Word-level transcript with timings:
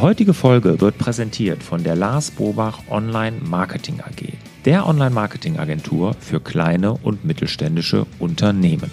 heutige 0.00 0.32
Folge 0.32 0.80
wird 0.80 0.96
präsentiert 0.96 1.62
von 1.62 1.84
der 1.84 1.94
Lars 1.94 2.30
Bobach 2.30 2.80
Online 2.88 3.36
Marketing 3.42 4.00
AG, 4.00 4.32
der 4.64 4.86
Online-Marketing-Agentur 4.86 6.14
für 6.18 6.40
kleine 6.40 6.94
und 6.94 7.24
mittelständische 7.24 8.06
Unternehmen. 8.18 8.90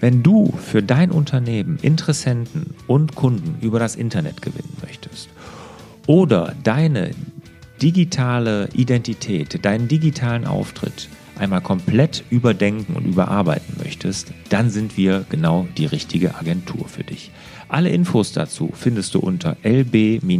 Wenn 0.00 0.22
du 0.22 0.52
für 0.52 0.82
dein 0.82 1.10
Unternehmen 1.10 1.78
Interessenten 1.82 2.74
und 2.86 3.14
Kunden 3.14 3.58
über 3.60 3.78
das 3.78 3.96
Internet 3.96 4.40
gewinnen 4.40 4.74
möchtest 4.82 5.28
oder 6.06 6.54
deine 6.62 7.10
digitale 7.82 8.70
Identität, 8.72 9.64
deinen 9.64 9.88
digitalen 9.88 10.46
Auftritt 10.46 11.08
einmal 11.38 11.60
komplett 11.60 12.24
überdenken 12.30 12.94
und 12.94 13.04
überarbeiten 13.04 13.76
möchtest, 13.82 14.32
dann 14.48 14.70
sind 14.70 14.96
wir 14.96 15.24
genau 15.28 15.66
die 15.76 15.86
richtige 15.86 16.36
Agentur 16.36 16.88
für 16.88 17.04
dich. 17.04 17.30
Alle 17.70 17.90
Infos 17.90 18.32
dazu 18.32 18.70
findest 18.72 19.14
du 19.14 19.20
unter 19.20 19.56
lb-om.de. 19.62 20.30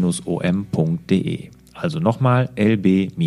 Also 1.74 2.00
nochmal 2.00 2.50
lb-om.de. 2.56 3.20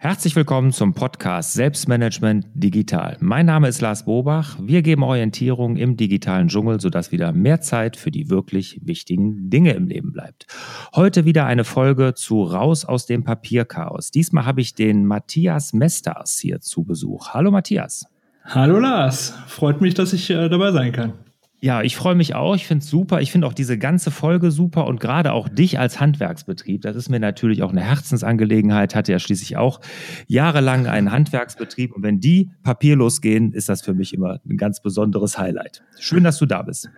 Herzlich 0.00 0.34
willkommen 0.34 0.72
zum 0.72 0.94
Podcast 0.94 1.52
Selbstmanagement 1.52 2.46
Digital. 2.54 3.16
Mein 3.20 3.46
Name 3.46 3.68
ist 3.68 3.80
Lars 3.80 4.06
Bobach. 4.06 4.56
Wir 4.60 4.82
geben 4.82 5.04
Orientierung 5.04 5.76
im 5.76 5.96
digitalen 5.96 6.48
Dschungel, 6.48 6.80
sodass 6.80 7.12
wieder 7.12 7.30
mehr 7.32 7.60
Zeit 7.60 7.96
für 7.96 8.10
die 8.10 8.28
wirklich 8.28 8.80
wichtigen 8.82 9.50
Dinge 9.50 9.74
im 9.74 9.86
Leben 9.86 10.12
bleibt. 10.12 10.48
Heute 10.96 11.24
wieder 11.24 11.46
eine 11.46 11.62
Folge 11.62 12.14
zu 12.14 12.42
Raus 12.42 12.84
aus 12.84 13.06
dem 13.06 13.22
Papierchaos. 13.22 14.10
Diesmal 14.10 14.46
habe 14.46 14.62
ich 14.62 14.74
den 14.74 15.06
Matthias 15.06 15.72
Mesters 15.72 16.40
hier 16.40 16.60
zu 16.60 16.82
Besuch. 16.82 17.34
Hallo 17.34 17.52
Matthias. 17.52 18.04
Hallo 18.50 18.78
Lars. 18.78 19.34
Freut 19.46 19.82
mich, 19.82 19.92
dass 19.92 20.14
ich 20.14 20.30
äh, 20.30 20.48
dabei 20.48 20.72
sein 20.72 20.90
kann. 20.92 21.12
Ja, 21.60 21.82
ich 21.82 21.96
freue 21.96 22.14
mich 22.14 22.34
auch. 22.34 22.56
Ich 22.56 22.66
finde 22.66 22.82
es 22.82 22.88
super. 22.88 23.20
Ich 23.20 23.30
finde 23.30 23.46
auch 23.46 23.52
diese 23.52 23.76
ganze 23.76 24.10
Folge 24.10 24.50
super 24.50 24.86
und 24.86 25.00
gerade 25.00 25.32
auch 25.34 25.50
dich 25.50 25.78
als 25.78 26.00
Handwerksbetrieb. 26.00 26.80
Das 26.80 26.96
ist 26.96 27.10
mir 27.10 27.20
natürlich 27.20 27.62
auch 27.62 27.72
eine 27.72 27.82
Herzensangelegenheit. 27.82 28.94
Hatte 28.94 29.12
ja 29.12 29.18
schließlich 29.18 29.58
auch 29.58 29.80
jahrelang 30.28 30.86
einen 30.86 31.12
Handwerksbetrieb. 31.12 31.94
Und 31.94 32.02
wenn 32.02 32.20
die 32.20 32.50
papierlos 32.62 33.20
gehen, 33.20 33.52
ist 33.52 33.68
das 33.68 33.82
für 33.82 33.92
mich 33.92 34.14
immer 34.14 34.40
ein 34.48 34.56
ganz 34.56 34.80
besonderes 34.80 35.36
Highlight. 35.36 35.82
Schön, 35.98 36.24
dass 36.24 36.38
du 36.38 36.46
da 36.46 36.62
bist. 36.62 36.88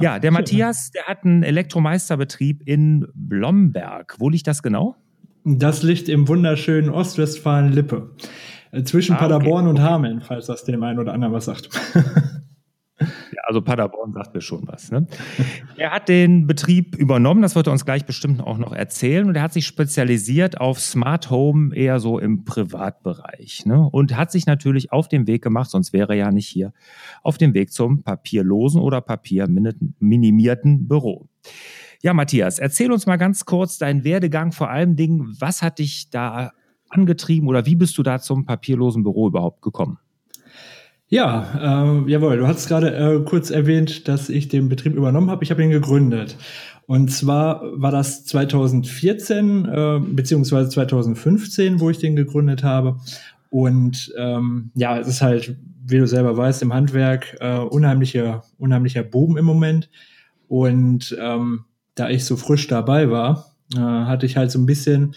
Ja, 0.00 0.18
der 0.18 0.30
Matthias, 0.30 0.92
der 0.92 1.04
hat 1.04 1.24
einen 1.24 1.42
Elektromeisterbetrieb 1.42 2.62
in 2.64 3.06
Blomberg. 3.14 4.14
Wo 4.18 4.30
liegt 4.30 4.46
das 4.46 4.62
genau? 4.62 4.96
Das 5.44 5.82
liegt 5.82 6.08
im 6.08 6.26
wunderschönen 6.26 6.88
Ostwestfalen-Lippe. 6.88 8.10
Äh, 8.72 8.82
zwischen 8.82 9.16
ah, 9.16 9.18
Paderborn 9.18 9.66
okay. 9.66 9.70
und 9.70 9.82
Hameln, 9.82 10.20
falls 10.20 10.46
das 10.46 10.64
dem 10.64 10.82
einen 10.82 10.98
oder 10.98 11.12
anderen 11.12 11.32
was 11.32 11.46
sagt. 11.46 11.68
Ja, 13.00 13.42
also 13.46 13.62
Paderborn 13.62 14.12
sagt 14.12 14.34
mir 14.34 14.40
schon 14.40 14.66
was. 14.66 14.90
Ne? 14.90 15.06
Er 15.76 15.92
hat 15.92 16.08
den 16.08 16.46
Betrieb 16.46 16.96
übernommen, 16.96 17.42
das 17.42 17.54
wird 17.54 17.68
er 17.68 17.72
uns 17.72 17.84
gleich 17.84 18.04
bestimmt 18.04 18.40
auch 18.40 18.58
noch 18.58 18.72
erzählen. 18.72 19.28
Und 19.28 19.36
er 19.36 19.42
hat 19.42 19.52
sich 19.52 19.66
spezialisiert 19.66 20.60
auf 20.60 20.80
Smart 20.80 21.30
Home 21.30 21.74
eher 21.74 22.00
so 22.00 22.18
im 22.18 22.44
Privatbereich. 22.44 23.66
Ne? 23.66 23.88
Und 23.90 24.16
hat 24.16 24.32
sich 24.32 24.46
natürlich 24.46 24.92
auf 24.92 25.08
den 25.08 25.26
Weg 25.26 25.42
gemacht, 25.42 25.70
sonst 25.70 25.92
wäre 25.92 26.14
er 26.14 26.18
ja 26.18 26.32
nicht 26.32 26.48
hier, 26.48 26.72
auf 27.22 27.38
dem 27.38 27.54
Weg 27.54 27.72
zum 27.72 28.02
papierlosen 28.02 28.80
oder 28.80 29.00
papierminimierten 29.00 30.88
Büro. 30.88 31.28
Ja, 32.02 32.14
Matthias, 32.14 32.58
erzähl 32.58 32.92
uns 32.92 33.06
mal 33.06 33.16
ganz 33.16 33.44
kurz 33.44 33.78
deinen 33.78 34.04
Werdegang, 34.04 34.52
vor 34.52 34.70
allem 34.70 34.94
Dingen, 34.94 35.36
was 35.38 35.62
hat 35.62 35.78
dich 35.80 36.10
da 36.10 36.52
angetrieben 36.88 37.48
oder 37.48 37.66
wie 37.66 37.76
bist 37.76 37.98
du 37.98 38.02
da 38.02 38.18
zum 38.18 38.44
papierlosen 38.44 39.02
Büro 39.02 39.28
überhaupt 39.28 39.62
gekommen? 39.62 39.98
Ja, 41.10 41.94
äh, 42.04 42.10
jawohl, 42.10 42.36
du 42.36 42.46
hast 42.46 42.68
gerade 42.68 42.94
äh, 42.94 43.24
kurz 43.24 43.50
erwähnt, 43.50 44.08
dass 44.08 44.28
ich 44.28 44.48
den 44.48 44.68
Betrieb 44.68 44.94
übernommen 44.94 45.30
habe. 45.30 45.42
Ich 45.42 45.50
habe 45.50 45.62
ihn 45.62 45.70
gegründet. 45.70 46.36
Und 46.86 47.10
zwar 47.10 47.62
war 47.80 47.90
das 47.90 48.24
2014 48.26 49.64
äh, 49.64 50.00
beziehungsweise 50.00 50.68
2015, 50.68 51.80
wo 51.80 51.88
ich 51.88 51.98
den 51.98 52.14
gegründet 52.14 52.62
habe. 52.62 52.98
Und 53.50 54.12
ähm, 54.18 54.70
ja, 54.74 54.98
es 54.98 55.08
ist 55.08 55.22
halt, 55.22 55.56
wie 55.86 55.98
du 55.98 56.06
selber 56.06 56.36
weißt, 56.36 56.60
im 56.62 56.74
Handwerk 56.74 57.36
äh, 57.40 57.58
unheimlicher, 57.58 58.42
unheimlicher 58.58 59.02
Boom 59.02 59.38
im 59.38 59.46
Moment. 59.46 59.88
Und 60.46 61.16
ähm, 61.18 61.64
da 61.94 62.10
ich 62.10 62.24
so 62.26 62.36
frisch 62.36 62.68
dabei 62.68 63.10
war, 63.10 63.54
äh, 63.74 63.80
hatte 63.80 64.26
ich 64.26 64.36
halt 64.36 64.50
so 64.50 64.58
ein 64.58 64.66
bisschen, 64.66 65.14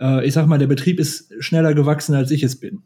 äh, 0.00 0.26
ich 0.26 0.32
sag 0.32 0.46
mal, 0.46 0.58
der 0.58 0.66
Betrieb 0.66 1.00
ist 1.00 1.32
schneller 1.40 1.74
gewachsen, 1.74 2.14
als 2.14 2.30
ich 2.30 2.42
es 2.42 2.58
bin. 2.58 2.82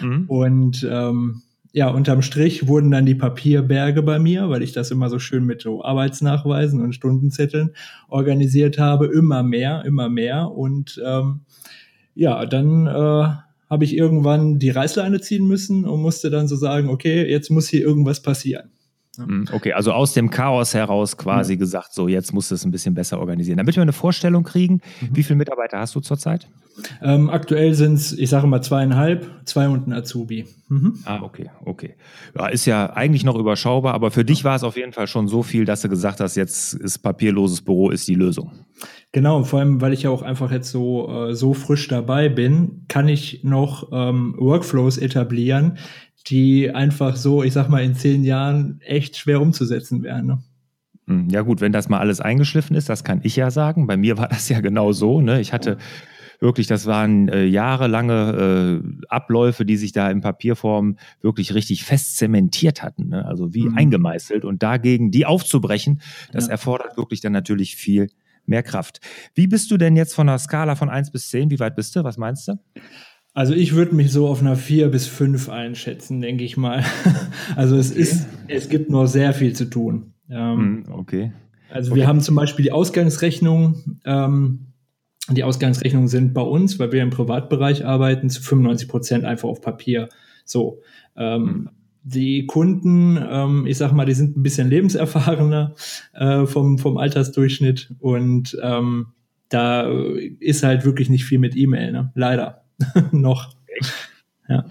Mhm. 0.00 0.24
Und 0.28 0.86
ähm, 0.90 1.42
ja, 1.72 1.88
unterm 1.88 2.20
Strich 2.20 2.68
wurden 2.68 2.90
dann 2.90 3.06
die 3.06 3.14
Papierberge 3.14 4.02
bei 4.02 4.18
mir, 4.18 4.50
weil 4.50 4.62
ich 4.62 4.72
das 4.72 4.90
immer 4.90 5.08
so 5.08 5.18
schön 5.18 5.44
mit 5.44 5.62
so 5.62 5.82
Arbeitsnachweisen 5.82 6.82
und 6.82 6.94
Stundenzetteln 6.94 7.70
organisiert 8.08 8.78
habe, 8.78 9.06
immer 9.06 9.42
mehr, 9.42 9.82
immer 9.86 10.10
mehr. 10.10 10.50
Und 10.50 11.00
ähm, 11.04 11.40
ja, 12.14 12.44
dann 12.44 12.86
äh, 12.86 12.90
habe 13.70 13.84
ich 13.84 13.96
irgendwann 13.96 14.58
die 14.58 14.68
Reißleine 14.68 15.22
ziehen 15.22 15.46
müssen 15.46 15.86
und 15.86 16.02
musste 16.02 16.28
dann 16.28 16.46
so 16.46 16.56
sagen, 16.56 16.90
okay, 16.90 17.26
jetzt 17.26 17.50
muss 17.50 17.68
hier 17.68 17.80
irgendwas 17.80 18.20
passieren. 18.20 18.70
Hm, 19.18 19.46
okay, 19.52 19.72
also 19.74 19.92
aus 19.92 20.14
dem 20.14 20.30
Chaos 20.30 20.72
heraus 20.72 21.18
quasi 21.18 21.54
ja. 21.54 21.58
gesagt, 21.58 21.92
so 21.92 22.08
jetzt 22.08 22.32
musst 22.32 22.50
du 22.50 22.54
es 22.54 22.64
ein 22.64 22.70
bisschen 22.70 22.94
besser 22.94 23.20
organisieren. 23.20 23.58
Damit 23.58 23.76
wir 23.76 23.82
eine 23.82 23.92
Vorstellung 23.92 24.42
kriegen, 24.42 24.80
mhm. 25.00 25.08
wie 25.12 25.22
viele 25.22 25.36
Mitarbeiter 25.36 25.78
hast 25.78 25.94
du 25.94 26.00
zurzeit? 26.00 26.48
Ähm, 27.02 27.28
aktuell 27.28 27.74
sind 27.74 27.94
es, 27.94 28.12
ich 28.12 28.30
sage 28.30 28.46
mal, 28.46 28.62
zweieinhalb, 28.62 29.28
zwei 29.44 29.68
und 29.68 29.86
ein 29.86 29.92
Azubi. 29.92 30.46
Mhm. 30.68 30.94
Ah, 31.04 31.20
okay, 31.22 31.50
okay. 31.66 31.96
Ja, 32.34 32.46
ist 32.46 32.64
ja 32.64 32.90
eigentlich 32.94 33.24
noch 33.24 33.36
überschaubar, 33.36 33.92
aber 33.92 34.10
für 34.10 34.24
dich 34.24 34.44
war 34.44 34.56
es 34.56 34.64
auf 34.64 34.76
jeden 34.76 34.94
Fall 34.94 35.06
schon 35.06 35.28
so 35.28 35.42
viel, 35.42 35.66
dass 35.66 35.82
du 35.82 35.90
gesagt 35.90 36.20
hast, 36.20 36.34
jetzt 36.36 36.72
ist 36.72 37.00
papierloses 37.00 37.60
Büro 37.60 37.90
ist 37.90 38.08
die 38.08 38.14
Lösung. 38.14 38.52
Genau, 39.12 39.44
vor 39.44 39.60
allem, 39.60 39.82
weil 39.82 39.92
ich 39.92 40.04
ja 40.04 40.10
auch 40.10 40.22
einfach 40.22 40.50
jetzt 40.50 40.70
so, 40.70 41.28
äh, 41.28 41.34
so 41.34 41.52
frisch 41.52 41.88
dabei 41.88 42.30
bin, 42.30 42.86
kann 42.88 43.08
ich 43.08 43.44
noch 43.44 43.90
ähm, 43.92 44.34
Workflows 44.38 44.96
etablieren, 44.96 45.76
die 46.24 46.70
einfach 46.70 47.16
so, 47.16 47.42
ich 47.42 47.52
sag 47.52 47.68
mal, 47.68 47.82
in 47.82 47.94
zehn 47.94 48.24
Jahren 48.24 48.80
echt 48.82 49.16
schwer 49.16 49.40
umzusetzen 49.40 50.02
wären. 50.02 50.26
Ne? 50.26 50.42
Hm, 51.06 51.28
ja 51.30 51.42
gut, 51.42 51.60
wenn 51.60 51.72
das 51.72 51.88
mal 51.88 51.98
alles 51.98 52.20
eingeschliffen 52.20 52.76
ist, 52.76 52.88
das 52.88 53.04
kann 53.04 53.20
ich 53.22 53.36
ja 53.36 53.50
sagen. 53.50 53.86
Bei 53.86 53.96
mir 53.96 54.18
war 54.18 54.28
das 54.28 54.48
ja 54.48 54.60
genau 54.60 54.92
so. 54.92 55.20
Ne? 55.20 55.40
Ich 55.40 55.52
hatte 55.52 55.78
wirklich, 56.40 56.66
das 56.66 56.86
waren 56.86 57.28
äh, 57.28 57.44
jahrelange 57.44 58.82
äh, 58.82 59.06
Abläufe, 59.08 59.64
die 59.64 59.76
sich 59.76 59.92
da 59.92 60.10
in 60.10 60.20
Papierform 60.20 60.96
wirklich 61.20 61.54
richtig 61.54 61.84
fest 61.84 62.16
zementiert 62.16 62.82
hatten, 62.82 63.08
ne? 63.08 63.24
also 63.24 63.54
wie 63.54 63.68
mhm. 63.68 63.78
eingemeißelt. 63.78 64.44
Und 64.44 64.62
dagegen 64.62 65.10
die 65.10 65.24
aufzubrechen, 65.24 66.00
das 66.32 66.46
ja. 66.46 66.52
erfordert 66.52 66.96
wirklich 66.96 67.20
dann 67.20 67.32
natürlich 67.32 67.76
viel 67.76 68.08
mehr 68.44 68.62
Kraft. 68.62 69.00
Wie 69.34 69.46
bist 69.46 69.70
du 69.70 69.76
denn 69.76 69.96
jetzt 69.96 70.14
von 70.14 70.28
einer 70.28 70.38
Skala 70.38 70.74
von 70.74 70.90
1 70.90 71.12
bis 71.12 71.30
10? 71.30 71.50
Wie 71.50 71.60
weit 71.60 71.76
bist 71.76 71.94
du? 71.94 72.02
Was 72.02 72.18
meinst 72.18 72.48
du? 72.48 72.54
Also 73.34 73.54
ich 73.54 73.74
würde 73.74 73.94
mich 73.94 74.12
so 74.12 74.28
auf 74.28 74.40
einer 74.40 74.56
4 74.56 74.88
bis 74.88 75.06
5 75.06 75.48
einschätzen, 75.48 76.20
denke 76.20 76.44
ich 76.44 76.56
mal. 76.56 76.84
also 77.56 77.76
es 77.76 77.92
okay. 77.92 78.00
ist, 78.00 78.26
es 78.48 78.68
gibt 78.68 78.90
noch 78.90 79.06
sehr 79.06 79.32
viel 79.32 79.54
zu 79.54 79.66
tun. 79.66 80.12
Ähm, 80.28 80.84
hm, 80.86 80.92
okay. 80.92 81.32
Also 81.70 81.92
okay. 81.92 82.00
wir 82.00 82.06
haben 82.06 82.20
zum 82.20 82.34
Beispiel 82.34 82.62
die 82.64 82.72
Ausgangsrechnung. 82.72 83.98
Ähm, 84.04 84.72
die 85.30 85.44
Ausgangsrechnungen 85.44 86.08
sind 86.08 86.34
bei 86.34 86.42
uns, 86.42 86.78
weil 86.78 86.92
wir 86.92 87.02
im 87.02 87.10
Privatbereich 87.10 87.86
arbeiten, 87.86 88.28
zu 88.28 88.42
95 88.42 88.88
Prozent 88.88 89.24
einfach 89.24 89.48
auf 89.48 89.62
Papier. 89.62 90.08
So. 90.44 90.80
Ähm, 91.16 91.46
hm. 91.46 91.70
Die 92.04 92.46
Kunden, 92.46 93.16
ähm, 93.30 93.64
ich 93.66 93.78
sag 93.78 93.92
mal, 93.92 94.04
die 94.04 94.14
sind 94.14 94.36
ein 94.36 94.42
bisschen 94.42 94.68
lebenserfahrener 94.68 95.74
äh, 96.12 96.46
vom, 96.46 96.78
vom 96.78 96.98
Altersdurchschnitt 96.98 97.94
und 98.00 98.58
ähm, 98.60 99.06
da 99.48 99.88
ist 100.40 100.64
halt 100.64 100.84
wirklich 100.84 101.10
nicht 101.10 101.24
viel 101.24 101.38
mit 101.38 101.56
E-Mail, 101.56 101.92
ne? 101.92 102.10
leider. 102.14 102.61
noch. 103.12 103.54
Ja. 104.48 104.64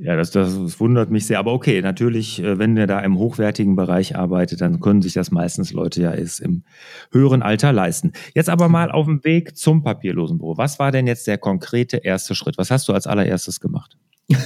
Ja, 0.00 0.14
das, 0.14 0.30
das 0.30 0.78
wundert 0.78 1.10
mich 1.10 1.26
sehr. 1.26 1.40
Aber 1.40 1.52
okay, 1.52 1.82
natürlich, 1.82 2.42
äh, 2.42 2.58
wenn 2.58 2.76
ihr 2.76 2.86
da 2.86 3.00
im 3.00 3.18
hochwertigen 3.18 3.74
Bereich 3.74 4.16
arbeitet, 4.16 4.60
dann 4.60 4.80
können 4.80 5.02
sich 5.02 5.14
das 5.14 5.30
meistens 5.30 5.72
Leute 5.72 6.02
ja 6.02 6.14
erst 6.14 6.40
im 6.40 6.62
höheren 7.10 7.42
Alter 7.42 7.72
leisten. 7.72 8.12
Jetzt 8.34 8.48
aber 8.48 8.68
mal 8.68 8.92
auf 8.92 9.06
dem 9.06 9.24
Weg 9.24 9.56
zum 9.56 9.82
papierlosen 9.82 10.38
Büro. 10.38 10.56
Was 10.56 10.78
war 10.78 10.92
denn 10.92 11.06
jetzt 11.06 11.26
der 11.26 11.38
konkrete 11.38 11.96
erste 11.96 12.34
Schritt? 12.36 12.58
Was 12.58 12.70
hast 12.70 12.88
du 12.88 12.92
als 12.92 13.06
allererstes 13.06 13.60
gemacht? 13.60 13.96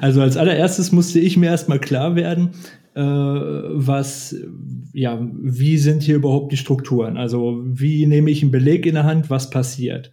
Also 0.00 0.22
als 0.22 0.36
allererstes 0.36 0.92
musste 0.92 1.20
ich 1.20 1.36
mir 1.36 1.50
erstmal 1.50 1.78
klar 1.78 2.16
werden, 2.16 2.50
äh, 2.94 3.02
was, 3.02 4.34
ja, 4.92 5.18
wie 5.20 5.78
sind 5.78 6.02
hier 6.02 6.16
überhaupt 6.16 6.52
die 6.52 6.56
Strukturen? 6.56 7.16
Also 7.16 7.62
wie 7.64 8.06
nehme 8.06 8.30
ich 8.30 8.42
einen 8.42 8.50
Beleg 8.50 8.86
in 8.86 8.94
der 8.94 9.04
Hand, 9.04 9.28
was 9.30 9.50
passiert? 9.50 10.12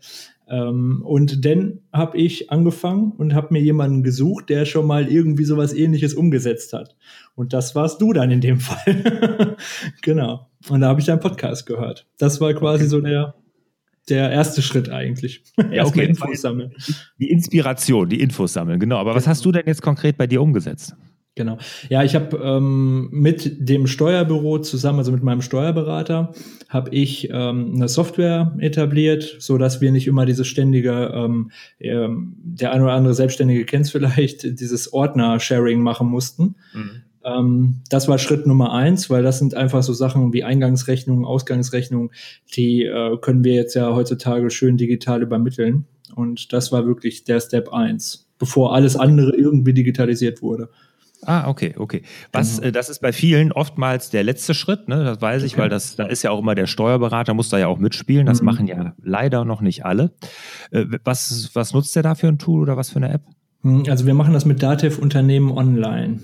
Ähm, 0.53 1.01
und 1.03 1.45
dann 1.45 1.79
habe 1.91 2.17
ich 2.17 2.51
angefangen 2.51 3.13
und 3.17 3.33
habe 3.33 3.47
mir 3.51 3.61
jemanden 3.61 4.03
gesucht, 4.03 4.49
der 4.49 4.65
schon 4.65 4.85
mal 4.85 5.07
irgendwie 5.07 5.45
sowas 5.45 5.73
ähnliches 5.73 6.13
umgesetzt 6.13 6.73
hat. 6.73 6.95
Und 7.33 7.53
das 7.53 7.73
warst 7.73 7.99
du 8.01 8.13
dann 8.13 8.29
in 8.29 8.39
dem 8.39 8.59
Fall. 8.59 9.57
genau. 10.03 10.47
Und 10.69 10.81
da 10.81 10.89
habe 10.89 10.99
ich 10.99 11.07
deinen 11.07 11.21
Podcast 11.21 11.65
gehört. 11.65 12.05
Das 12.19 12.39
war 12.39 12.53
quasi 12.53 12.83
okay. 12.83 12.89
so 12.89 13.01
der, 13.01 13.35
der 14.09 14.29
erste 14.29 14.61
Schritt 14.61 14.89
eigentlich. 14.89 15.43
Ja, 15.71 15.85
okay. 15.85 16.05
Infos 16.05 16.41
sammeln. 16.41 16.73
Die 17.17 17.31
Inspiration, 17.31 18.07
die 18.09 18.19
Infos 18.21 18.53
sammeln, 18.53 18.79
genau. 18.79 18.97
Aber 18.97 19.15
was 19.15 19.27
hast 19.27 19.43
du 19.45 19.51
denn 19.51 19.63
jetzt 19.65 19.81
konkret 19.81 20.17
bei 20.17 20.27
dir 20.27 20.41
umgesetzt? 20.41 20.95
Genau. 21.35 21.57
Ja, 21.89 22.03
ich 22.03 22.13
habe 22.13 22.37
ähm, 22.37 23.09
mit 23.11 23.67
dem 23.67 23.87
Steuerbüro 23.87 24.59
zusammen, 24.59 24.99
also 24.99 25.11
mit 25.11 25.23
meinem 25.23 25.41
Steuerberater, 25.41 26.33
habe 26.69 26.91
ich 26.91 27.29
ähm, 27.31 27.73
eine 27.75 27.87
Software 27.87 28.55
etabliert, 28.59 29.37
so 29.39 29.57
dass 29.57 29.81
wir 29.81 29.91
nicht 29.91 30.05
immer 30.05 30.27
dieses 30.27 30.45
ständige, 30.45 31.11
ähm, 31.13 31.51
ähm, 31.79 32.35
der 32.37 32.71
eine 32.71 32.83
oder 32.83 32.93
andere 32.93 33.15
Selbstständige 33.15 33.65
kennt 33.65 33.89
vielleicht, 33.89 34.43
dieses 34.59 34.93
Ordner-Sharing 34.93 35.81
machen 35.81 36.07
mussten. 36.07 36.55
Mhm. 36.73 37.01
Ähm, 37.23 37.81
das 37.89 38.07
war 38.07 38.19
Schritt 38.19 38.45
Nummer 38.45 38.71
eins, 38.73 39.09
weil 39.09 39.23
das 39.23 39.39
sind 39.39 39.55
einfach 39.55 39.81
so 39.81 39.93
Sachen 39.93 40.33
wie 40.33 40.43
Eingangsrechnungen, 40.43 41.25
Ausgangsrechnungen, 41.25 42.11
die 42.55 42.83
äh, 42.83 43.17
können 43.21 43.43
wir 43.43 43.53
jetzt 43.53 43.73
ja 43.73 43.93
heutzutage 43.95 44.51
schön 44.51 44.77
digital 44.77 45.23
übermitteln. 45.23 45.85
Und 46.15 46.53
das 46.53 46.71
war 46.71 46.85
wirklich 46.85 47.23
der 47.23 47.39
Step 47.39 47.73
eins, 47.73 48.29
bevor 48.37 48.75
alles 48.75 48.95
andere 48.95 49.35
irgendwie 49.35 49.73
digitalisiert 49.73 50.43
wurde. 50.43 50.69
Ah, 51.25 51.47
okay, 51.47 51.75
okay. 51.77 52.03
Was, 52.31 52.57
genau. 52.57 52.67
äh, 52.67 52.71
das 52.71 52.89
ist 52.89 52.99
bei 52.99 53.11
vielen 53.11 53.51
oftmals 53.51 54.09
der 54.09 54.23
letzte 54.23 54.53
Schritt, 54.53 54.87
ne? 54.87 55.03
Das 55.03 55.21
weiß 55.21 55.43
ich, 55.43 55.57
weil 55.57 55.69
das, 55.69 55.95
da 55.95 56.05
ist 56.05 56.23
ja 56.23 56.31
auch 56.31 56.39
immer 56.39 56.55
der 56.55 56.67
Steuerberater, 56.67 57.33
muss 57.33 57.49
da 57.49 57.57
ja 57.57 57.67
auch 57.67 57.79
mitspielen. 57.79 58.25
Das 58.25 58.41
mhm. 58.41 58.45
machen 58.45 58.67
ja 58.67 58.93
leider 59.01 59.45
noch 59.45 59.61
nicht 59.61 59.85
alle. 59.85 60.11
Äh, 60.71 60.85
was, 61.03 61.51
was 61.53 61.73
nutzt 61.73 61.95
der 61.95 62.03
da 62.03 62.15
für 62.15 62.27
ein 62.27 62.39
Tool 62.39 62.61
oder 62.61 62.77
was 62.77 62.89
für 62.89 62.97
eine 62.97 63.09
App? 63.09 63.21
Hm, 63.61 63.83
also 63.89 64.05
wir 64.05 64.13
machen 64.13 64.33
das 64.33 64.45
mit 64.45 64.61
Dativ 64.61 64.99
Unternehmen 64.99 65.51
online. 65.51 66.19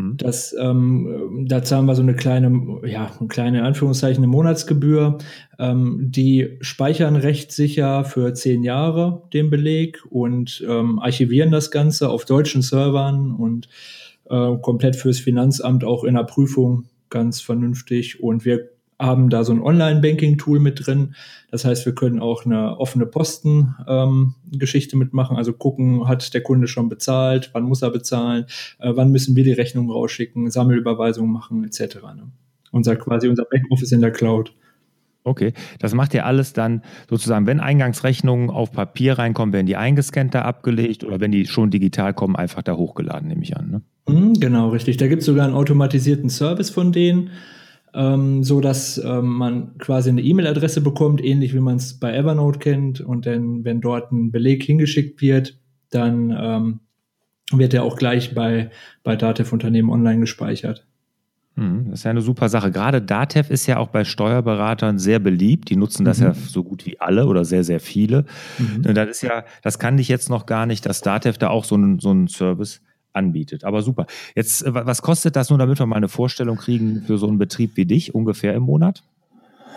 Mhm. 0.00 0.16
Das, 0.16 0.54
ähm, 0.58 1.46
da 1.48 1.62
zahlen 1.62 1.86
wir 1.86 1.94
so 1.94 2.02
eine 2.02 2.14
kleine, 2.14 2.80
ja, 2.86 3.10
eine 3.18 3.28
kleine 3.28 3.62
Anführungszeichen, 3.62 4.22
eine 4.22 4.30
Monatsgebühr. 4.30 5.18
Ähm, 5.58 5.98
die 6.00 6.58
speichern 6.60 7.16
recht 7.16 7.52
sicher 7.52 8.04
für 8.04 8.34
zehn 8.34 8.62
Jahre 8.62 9.22
den 9.32 9.50
Beleg 9.50 10.04
und 10.10 10.64
ähm, 10.68 10.98
archivieren 10.98 11.50
das 11.50 11.70
Ganze 11.70 12.10
auf 12.10 12.24
deutschen 12.24 12.62
Servern 12.62 13.32
und 13.32 13.68
äh, 14.28 14.56
komplett 14.62 14.96
fürs 14.96 15.18
Finanzamt 15.18 15.84
auch 15.84 16.04
in 16.04 16.14
der 16.14 16.24
Prüfung 16.24 16.84
ganz 17.10 17.40
vernünftig. 17.40 18.22
Und 18.22 18.44
wir 18.44 18.70
haben 19.00 19.30
da 19.30 19.44
so 19.44 19.52
ein 19.52 19.62
Online-Banking-Tool 19.62 20.60
mit 20.60 20.86
drin. 20.86 21.14
Das 21.50 21.64
heißt, 21.64 21.86
wir 21.86 21.94
können 21.94 22.20
auch 22.20 22.44
eine 22.44 22.78
offene 22.78 23.06
Posten-Geschichte 23.06 24.94
ähm, 24.94 24.98
mitmachen. 24.98 25.36
Also 25.36 25.54
gucken, 25.54 26.06
hat 26.06 26.32
der 26.34 26.42
Kunde 26.42 26.68
schon 26.68 26.88
bezahlt, 26.88 27.50
wann 27.54 27.64
muss 27.64 27.82
er 27.82 27.90
bezahlen, 27.90 28.44
äh, 28.78 28.92
wann 28.94 29.10
müssen 29.10 29.34
wir 29.34 29.44
die 29.44 29.52
Rechnung 29.52 29.90
rausschicken, 29.90 30.50
Sammelüberweisungen 30.50 31.32
machen 31.32 31.64
etc. 31.64 31.96
Ne? 32.14 32.30
Unser 32.70 32.96
quasi 32.96 33.26
unser 33.28 33.44
Backoffice 33.44 33.92
in 33.92 34.02
der 34.02 34.12
Cloud. 34.12 34.52
Okay, 35.22 35.52
das 35.78 35.92
macht 35.92 36.14
ihr 36.14 36.24
alles 36.24 36.54
dann 36.54 36.82
sozusagen, 37.08 37.46
wenn 37.46 37.60
Eingangsrechnungen 37.60 38.48
auf 38.48 38.72
Papier 38.72 39.18
reinkommen, 39.18 39.52
werden 39.52 39.66
die 39.66 39.76
eingescannt 39.76 40.34
da 40.34 40.42
abgelegt 40.42 41.04
oder 41.04 41.20
wenn 41.20 41.30
die 41.30 41.46
schon 41.46 41.70
digital 41.70 42.14
kommen, 42.14 42.36
einfach 42.36 42.62
da 42.62 42.74
hochgeladen, 42.74 43.28
nehme 43.28 43.42
ich 43.42 43.54
an. 43.54 43.70
Ne? 43.70 43.82
Mhm, 44.08 44.40
genau, 44.40 44.70
richtig. 44.70 44.96
Da 44.96 45.08
gibt 45.08 45.20
es 45.20 45.26
sogar 45.26 45.44
einen 45.44 45.54
automatisierten 45.54 46.30
Service 46.30 46.70
von 46.70 46.92
denen 46.92 47.30
ähm, 47.94 48.42
so 48.44 48.60
dass 48.60 48.98
ähm, 48.98 49.26
man 49.26 49.78
quasi 49.78 50.10
eine 50.10 50.22
E-Mail-Adresse 50.22 50.80
bekommt, 50.80 51.22
ähnlich 51.22 51.54
wie 51.54 51.60
man 51.60 51.76
es 51.76 51.98
bei 51.98 52.14
Evernote 52.14 52.58
kennt. 52.58 53.00
Und 53.00 53.26
dann, 53.26 53.64
wenn 53.64 53.80
dort 53.80 54.12
ein 54.12 54.30
Beleg 54.30 54.62
hingeschickt 54.62 55.20
wird, 55.20 55.58
dann 55.90 56.34
ähm, 56.36 56.80
wird 57.52 57.74
er 57.74 57.82
auch 57.82 57.96
gleich 57.96 58.34
bei, 58.34 58.70
bei 59.02 59.16
Datev 59.16 59.52
Unternehmen 59.52 59.90
online 59.90 60.20
gespeichert. 60.20 60.86
Hm, 61.56 61.90
das 61.90 62.00
ist 62.00 62.04
ja 62.04 62.10
eine 62.10 62.20
super 62.20 62.48
Sache. 62.48 62.70
Gerade 62.70 63.02
Datev 63.02 63.52
ist 63.52 63.66
ja 63.66 63.78
auch 63.78 63.88
bei 63.88 64.04
Steuerberatern 64.04 64.98
sehr 64.98 65.18
beliebt. 65.18 65.68
Die 65.68 65.76
nutzen 65.76 66.04
das 66.04 66.18
mhm. 66.20 66.26
ja 66.26 66.34
so 66.34 66.62
gut 66.62 66.86
wie 66.86 67.00
alle 67.00 67.26
oder 67.26 67.44
sehr, 67.44 67.64
sehr 67.64 67.80
viele. 67.80 68.24
Mhm. 68.58 68.94
Das 68.94 69.08
ist 69.08 69.22
ja, 69.22 69.44
das 69.62 69.78
kann 69.78 69.98
ich 69.98 70.08
jetzt 70.08 70.30
noch 70.30 70.46
gar 70.46 70.66
nicht, 70.66 70.86
dass 70.86 71.00
Datev 71.00 71.38
da 71.38 71.48
auch 71.48 71.64
so 71.64 71.74
einen, 71.74 71.98
so 71.98 72.10
einen 72.10 72.28
Service 72.28 72.82
anbietet. 73.12 73.64
Aber 73.64 73.82
super. 73.82 74.06
Jetzt, 74.34 74.64
äh, 74.64 74.74
was 74.74 75.02
kostet 75.02 75.36
das 75.36 75.50
nur, 75.50 75.58
damit 75.58 75.78
wir 75.78 75.86
mal 75.86 75.96
eine 75.96 76.08
Vorstellung 76.08 76.56
kriegen 76.56 77.02
für 77.06 77.18
so 77.18 77.26
einen 77.26 77.38
Betrieb 77.38 77.76
wie 77.76 77.86
dich 77.86 78.14
ungefähr 78.14 78.54
im 78.54 78.62
Monat? 78.62 79.02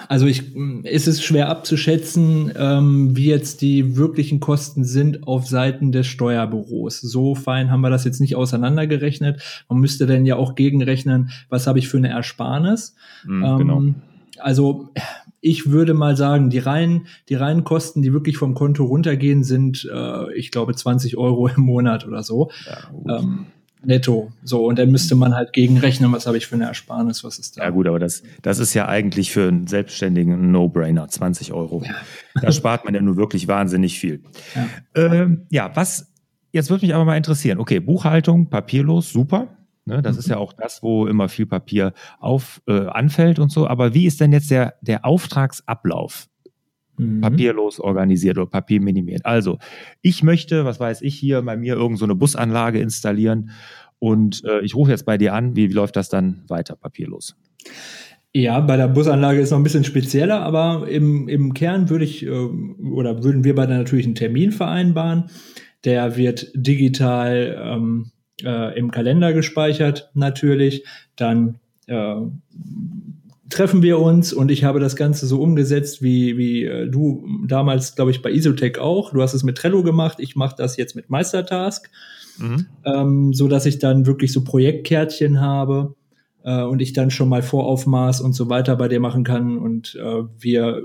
Also 0.10 0.26
ich, 0.26 0.56
ist 0.84 1.08
es 1.08 1.24
schwer 1.24 1.50
abzuschätzen, 1.50 2.52
ähm, 2.58 3.16
wie 3.16 3.28
jetzt 3.28 3.62
die 3.62 3.96
wirklichen 3.96 4.40
Kosten 4.40 4.84
sind 4.84 5.28
auf 5.28 5.48
Seiten 5.48 5.92
des 5.92 6.08
Steuerbüros. 6.08 7.00
So 7.00 7.36
fein 7.36 7.72
haben 7.72 7.82
wir 7.82 7.90
das 7.90 8.04
jetzt 8.04 8.20
nicht 8.20 8.36
auseinandergerechnet. 8.36 9.42
Man 9.70 9.80
müsste 9.80 10.06
dann 10.06 10.26
ja 10.26 10.36
auch 10.36 10.56
gegenrechnen, 10.56 11.32
was 11.50 11.68
habe 11.68 11.80
ich 11.80 11.88
für 11.88 11.98
eine 11.98 12.10
Ersparnis. 12.10 12.96
Mm, 13.26 13.44
ähm, 13.44 13.58
genau. 13.58 13.84
Also 14.40 14.90
ich 15.44 15.70
würde 15.70 15.94
mal 15.94 16.16
sagen, 16.16 16.50
die 16.50 16.60
reinen, 16.60 17.08
die 17.28 17.36
reinen 17.36 17.66
Kosten, 17.66 18.02
die 18.02 18.14
wirklich 18.14 18.38
vom 18.38 18.54
Konto 18.54 18.86
runtergehen, 18.86 19.44
sind, 19.44 19.88
äh, 19.94 20.34
ich 20.34 20.52
glaube, 20.52 20.74
20 20.74 21.18
Euro 21.18 21.48
im 21.56 21.62
Monat 21.62 22.08
oder 22.08 22.24
so. 22.24 22.50
Ja, 22.66 23.20
ähm, 23.20 23.48
netto. 23.84 24.32
So, 24.46 24.66
und 24.66 24.80
dann 24.80 24.90
müsste 24.90 25.16
man 25.16 25.36
halt 25.36 25.52
gegenrechnen, 25.52 26.10
was 26.14 26.26
habe 26.26 26.38
ich 26.38 26.48
für 26.48 26.56
eine 26.56 26.66
Ersparnis, 26.66 27.26
was 27.26 27.40
ist 27.40 27.58
da. 27.58 27.64
Ja, 27.64 27.70
gut, 27.72 27.88
aber 27.88 28.00
das, 28.00 28.24
das 28.42 28.60
ist 28.60 28.74
ja 28.74 28.88
eigentlich 28.88 29.34
für 29.34 29.50
einen 29.50 29.68
Selbstständigen 29.68 30.34
ein 30.34 30.52
No-Brainer, 30.52 31.10
20 31.10 31.52
Euro. 31.52 31.84
Ja. 31.86 31.94
Da 32.42 32.54
spart 32.54 32.86
man 32.86 32.96
ja 32.96 33.02
nur 33.02 33.18
wirklich 33.18 33.50
wahnsinnig 33.50 34.00
viel. 34.00 34.24
Ja, 34.56 34.68
ähm, 34.96 35.42
ja 35.50 35.72
was, 35.74 36.14
jetzt 36.54 36.70
würde 36.70 36.86
mich 36.86 36.96
aber 36.96 37.04
mal 37.04 37.18
interessieren. 37.18 37.60
Okay, 37.60 37.82
Buchhaltung, 37.82 38.50
papierlos, 38.50 39.12
super. 39.12 39.50
Ne, 39.86 40.02
das 40.02 40.16
mhm. 40.16 40.20
ist 40.20 40.30
ja 40.30 40.38
auch 40.38 40.54
das, 40.54 40.82
wo 40.82 41.08
immer 41.08 41.28
viel 41.28 41.46
Papier 41.46 41.94
auf, 42.20 42.62
äh, 42.68 42.88
anfällt 42.88 43.40
und 43.40 43.52
so. 43.52 43.68
Aber 43.68 43.94
wie 43.94 44.06
ist 44.06 44.22
denn 44.22 44.32
jetzt 44.32 44.50
der, 44.50 44.76
der 44.82 45.06
Auftragsablauf? 45.06 46.28
Mhm. 46.98 47.22
Papierlos 47.22 47.80
organisiert 47.80 48.38
oder 48.38 48.50
papierminimiert. 48.50 49.26
Also, 49.26 49.58
ich 50.02 50.24
möchte, 50.24 50.64
was 50.64 50.80
weiß 50.80 51.02
ich, 51.02 51.16
hier 51.16 51.42
bei 51.42 51.58
mir 51.58 51.76
irgendeine 51.76 52.14
so 52.14 52.18
Busanlage 52.18 52.80
installieren 52.80 53.52
und 54.00 54.44
äh, 54.46 54.62
ich 54.62 54.76
rufe 54.76 54.92
jetzt 54.92 55.06
bei 55.06 55.18
dir 55.18 55.34
an. 55.34 55.56
Wie, 55.56 55.70
wie 55.70 55.74
läuft 55.74 55.96
das 55.96 56.10
dann 56.10 56.44
weiter 56.48 56.76
papierlos? 56.76 57.36
Ja, 58.36 58.60
bei 58.62 58.78
der 58.78 58.88
Busanlage 58.88 59.42
ist 59.42 59.52
noch 59.52 59.60
ein 59.60 59.64
bisschen 59.64 59.84
spezieller, 59.84 60.42
aber 60.42 60.88
im, 60.90 61.28
im 61.28 61.54
Kern 61.54 61.90
würde 61.90 62.06
ich 62.06 62.26
äh, 62.26 62.30
oder 62.30 63.24
würden 63.24 63.44
wir 63.44 63.54
beide 63.54 63.74
natürlich 63.74 64.06
einen 64.06 64.16
Termin 64.16 64.52
vereinbaren. 64.52 65.26
Der 65.86 66.16
wird 66.16 66.52
digital 66.56 67.62
ähm, 67.62 68.13
äh, 68.42 68.78
im 68.78 68.92
Kalender 68.92 69.34
gespeichert 69.34 70.10
natürlich. 70.14 70.86
Dann 71.16 71.60
äh, 71.88 72.16
treffen 73.50 73.82
wir 73.82 74.00
uns 74.00 74.34
und 74.34 74.52
ich 74.52 74.64
habe 74.64 74.80
das 74.80 74.96
Ganze 74.96 75.28
so 75.28 75.42
umgesetzt, 75.42 76.02
wie, 76.02 76.38
wie 76.38 76.66
äh, 76.66 76.90
du 76.90 77.28
damals, 77.48 77.96
glaube 77.96 78.12
ich, 78.12 78.22
bei 78.22 78.32
Isotech 78.32 78.80
auch. 78.80 79.12
Du 79.14 79.22
hast 79.22 79.34
es 79.34 79.44
mit 79.44 79.58
Trello 79.58 79.84
gemacht, 79.84 80.18
ich 80.20 80.36
mache 80.36 80.56
das 80.58 80.78
jetzt 80.78 80.96
mit 80.96 81.10
Meistertask, 81.10 81.90
mhm. 82.40 82.66
ähm, 82.86 83.34
so 83.34 83.48
dass 83.48 83.66
ich 83.66 83.80
dann 83.80 84.06
wirklich 84.06 84.34
so 84.34 84.44
Projektkärtchen 84.44 85.40
habe 85.40 85.96
äh, 86.44 86.64
und 86.64 86.82
ich 86.82 86.94
dann 86.94 87.12
schon 87.12 87.30
mal 87.30 87.44
Voraufmaß 87.44 88.22
und 88.22 88.34
so 88.34 88.50
weiter 88.50 88.76
bei 88.76 88.88
dir 88.88 89.00
machen 89.00 89.24
kann 89.24 89.58
und 89.58 89.96
äh, 89.96 90.24
wir 90.40 90.82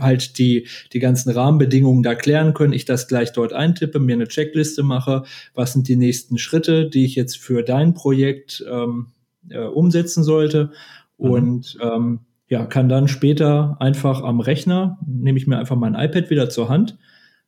halt 0.00 0.38
die, 0.38 0.66
die 0.92 0.98
ganzen 0.98 1.30
Rahmenbedingungen 1.30 2.02
da 2.02 2.14
klären 2.14 2.54
können, 2.54 2.72
ich 2.72 2.84
das 2.84 3.08
gleich 3.08 3.32
dort 3.32 3.52
eintippe, 3.52 4.00
mir 4.00 4.14
eine 4.14 4.28
Checkliste 4.28 4.82
mache, 4.82 5.22
was 5.54 5.72
sind 5.72 5.88
die 5.88 5.96
nächsten 5.96 6.38
Schritte, 6.38 6.88
die 6.88 7.04
ich 7.04 7.14
jetzt 7.14 7.38
für 7.38 7.62
dein 7.62 7.94
Projekt 7.94 8.64
ähm, 8.70 9.12
äh, 9.48 9.60
umsetzen 9.60 10.24
sollte 10.24 10.70
mhm. 11.18 11.30
und 11.30 11.78
ähm, 11.80 12.20
ja, 12.48 12.64
kann 12.64 12.88
dann 12.88 13.08
später 13.08 13.76
einfach 13.80 14.22
am 14.22 14.40
Rechner, 14.40 14.98
nehme 15.06 15.38
ich 15.38 15.46
mir 15.46 15.58
einfach 15.58 15.76
mein 15.76 15.94
iPad 15.94 16.30
wieder 16.30 16.48
zur 16.48 16.68
Hand, 16.68 16.96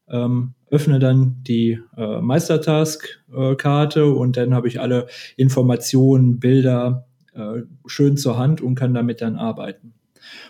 ähm, 0.08 0.54
öffne 0.70 0.98
dann 0.98 1.42
die 1.46 1.80
äh, 1.96 2.20
Meistertask-Karte 2.20 4.00
äh, 4.00 4.02
und 4.02 4.36
dann 4.36 4.54
habe 4.54 4.68
ich 4.68 4.80
alle 4.80 5.06
Informationen, 5.36 6.40
Bilder 6.40 7.06
äh, 7.32 7.62
schön 7.86 8.16
zur 8.16 8.38
Hand 8.38 8.60
und 8.60 8.74
kann 8.74 8.94
damit 8.94 9.20
dann 9.20 9.36
arbeiten. 9.36 9.94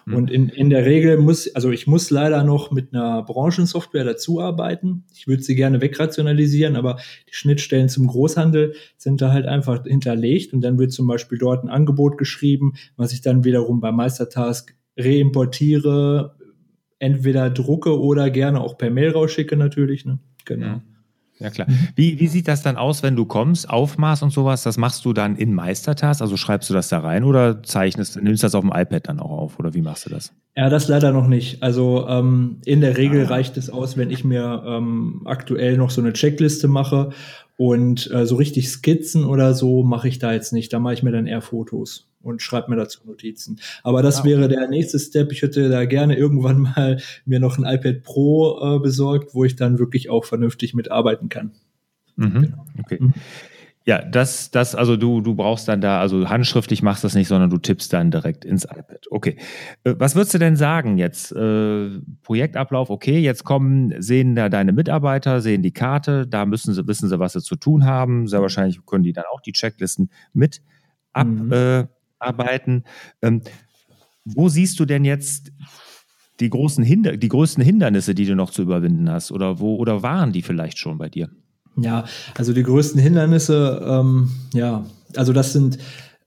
Mhm. 0.06 0.14
Und 0.14 0.30
in, 0.30 0.48
in 0.48 0.70
der 0.70 0.84
Regel 0.84 1.18
muss, 1.18 1.54
also 1.54 1.70
ich 1.70 1.86
muss 1.86 2.10
leider 2.10 2.44
noch 2.44 2.70
mit 2.70 2.92
einer 2.92 3.22
Branchensoftware 3.22 4.04
dazu 4.04 4.40
arbeiten. 4.40 5.04
Ich 5.14 5.26
würde 5.26 5.42
sie 5.42 5.54
gerne 5.54 5.80
wegrationalisieren, 5.80 6.76
aber 6.76 6.98
die 7.28 7.34
Schnittstellen 7.34 7.88
zum 7.88 8.06
Großhandel 8.06 8.74
sind 8.96 9.20
da 9.20 9.32
halt 9.32 9.46
einfach 9.46 9.84
hinterlegt 9.84 10.52
und 10.52 10.60
dann 10.60 10.78
wird 10.78 10.92
zum 10.92 11.06
Beispiel 11.06 11.38
dort 11.38 11.64
ein 11.64 11.68
Angebot 11.68 12.18
geschrieben, 12.18 12.74
was 12.96 13.12
ich 13.12 13.20
dann 13.20 13.44
wiederum 13.44 13.80
bei 13.80 13.92
Meistertask 13.92 14.74
reimportiere, 14.96 16.36
entweder 16.98 17.50
drucke 17.50 18.00
oder 18.00 18.30
gerne 18.30 18.60
auch 18.60 18.76
per 18.76 18.90
Mail 18.90 19.10
rausschicke 19.10 19.56
natürlich. 19.56 20.04
Ne? 20.04 20.18
Genau. 20.44 20.66
Ja. 20.66 20.82
Ja, 21.40 21.50
klar. 21.50 21.70
Mhm. 21.70 21.88
Wie, 21.94 22.18
wie 22.18 22.26
sieht 22.26 22.48
das 22.48 22.62
dann 22.62 22.76
aus, 22.76 23.02
wenn 23.02 23.14
du 23.14 23.24
kommst? 23.24 23.70
Aufmaß 23.70 24.22
und 24.22 24.30
sowas, 24.30 24.62
das 24.62 24.76
machst 24.76 25.04
du 25.04 25.12
dann 25.12 25.36
in 25.36 25.54
Meistertask? 25.54 26.20
Also 26.20 26.36
schreibst 26.36 26.68
du 26.68 26.74
das 26.74 26.88
da 26.88 26.98
rein 26.98 27.24
oder 27.24 27.62
zeichnest, 27.62 28.20
nimmst 28.20 28.42
das 28.42 28.54
auf 28.54 28.62
dem 28.62 28.72
iPad 28.74 29.08
dann 29.08 29.20
auch 29.20 29.30
auf? 29.30 29.58
Oder 29.58 29.74
wie 29.74 29.82
machst 29.82 30.06
du 30.06 30.10
das? 30.10 30.32
Ja, 30.56 30.68
das 30.68 30.88
leider 30.88 31.12
noch 31.12 31.28
nicht. 31.28 31.62
Also 31.62 32.06
ähm, 32.08 32.60
in 32.64 32.80
der 32.80 32.96
Regel 32.96 33.26
ah. 33.26 33.28
reicht 33.28 33.56
es 33.56 33.70
aus, 33.70 33.96
wenn 33.96 34.10
ich 34.10 34.24
mir 34.24 34.64
ähm, 34.66 35.22
aktuell 35.24 35.76
noch 35.76 35.90
so 35.90 36.00
eine 36.00 36.12
Checkliste 36.12 36.66
mache 36.66 37.10
und 37.56 38.10
äh, 38.10 38.26
so 38.26 38.36
richtig 38.36 38.68
Skizzen 38.68 39.24
oder 39.24 39.54
so 39.54 39.84
mache 39.84 40.08
ich 40.08 40.18
da 40.18 40.32
jetzt 40.32 40.52
nicht. 40.52 40.72
Da 40.72 40.80
mache 40.80 40.94
ich 40.94 41.02
mir 41.02 41.12
dann 41.12 41.26
eher 41.26 41.42
Fotos 41.42 42.07
und 42.20 42.42
schreibe 42.42 42.70
mir 42.70 42.76
dazu 42.76 43.00
Notizen. 43.06 43.60
Aber 43.82 44.02
das 44.02 44.20
okay. 44.20 44.30
wäre 44.30 44.48
der 44.48 44.68
nächste 44.68 44.98
Step. 44.98 45.32
Ich 45.32 45.42
hätte 45.42 45.68
da 45.68 45.84
gerne 45.84 46.16
irgendwann 46.16 46.60
mal 46.60 47.00
mir 47.24 47.40
noch 47.40 47.58
ein 47.58 47.64
iPad 47.64 48.02
Pro 48.02 48.76
äh, 48.76 48.78
besorgt, 48.80 49.34
wo 49.34 49.44
ich 49.44 49.56
dann 49.56 49.78
wirklich 49.78 50.10
auch 50.10 50.24
vernünftig 50.24 50.74
mitarbeiten 50.74 51.28
kann. 51.28 51.52
Mhm. 52.16 52.42
Genau. 52.42 52.66
Okay. 52.80 52.98
Mhm. 53.00 53.14
Ja, 53.86 54.02
das, 54.02 54.50
das, 54.50 54.74
also 54.74 54.98
du, 54.98 55.22
du 55.22 55.34
brauchst 55.34 55.66
dann 55.66 55.80
da, 55.80 55.98
also 55.98 56.28
handschriftlich 56.28 56.82
machst 56.82 57.02
du 57.02 57.06
das 57.06 57.14
nicht, 57.14 57.26
sondern 57.26 57.48
du 57.48 57.56
tippst 57.56 57.90
dann 57.90 58.10
direkt 58.10 58.44
ins 58.44 58.64
iPad. 58.64 59.06
Okay. 59.10 59.38
Äh, 59.84 59.94
was 59.98 60.14
würdest 60.14 60.34
du 60.34 60.38
denn 60.38 60.56
sagen 60.56 60.98
jetzt? 60.98 61.32
Äh, 61.32 62.00
Projektablauf, 62.22 62.90
okay, 62.90 63.18
jetzt 63.18 63.44
kommen, 63.44 63.94
sehen 64.02 64.34
da 64.34 64.50
deine 64.50 64.72
Mitarbeiter, 64.72 65.40
sehen 65.40 65.62
die 65.62 65.72
Karte, 65.72 66.26
da 66.26 66.44
müssen 66.44 66.74
sie, 66.74 66.86
wissen 66.86 67.08
sie, 67.08 67.18
was 67.18 67.32
sie 67.32 67.40
zu 67.40 67.56
tun 67.56 67.86
haben. 67.86 68.26
Sehr 68.26 68.42
wahrscheinlich 68.42 68.84
können 68.84 69.04
die 69.04 69.14
dann 69.14 69.24
auch 69.32 69.40
die 69.40 69.52
Checklisten 69.52 70.10
mit 70.34 70.60
abarbeiten. 71.18 71.46
Mhm. 71.46 71.52
Äh, 71.52 71.86
ähm, 72.20 73.42
wo 74.24 74.48
siehst 74.48 74.78
du 74.80 74.84
denn 74.84 75.04
jetzt 75.04 75.52
die 76.40 76.50
großen 76.50 76.84
Hinder 76.84 77.16
die 77.16 77.28
größten 77.28 77.64
Hindernisse, 77.64 78.14
die 78.14 78.26
du 78.26 78.36
noch 78.36 78.50
zu 78.50 78.62
überwinden 78.62 79.10
hast? 79.10 79.32
Oder 79.32 79.58
wo, 79.58 79.76
oder 79.76 80.02
waren 80.02 80.32
die 80.32 80.42
vielleicht 80.42 80.78
schon 80.78 80.98
bei 80.98 81.08
dir? 81.08 81.30
Ja, 81.76 82.04
also 82.34 82.52
die 82.52 82.62
größten 82.62 83.00
Hindernisse, 83.00 83.84
ähm, 83.86 84.30
ja, 84.52 84.84
also 85.14 85.32
das 85.32 85.52
sind, 85.52 85.78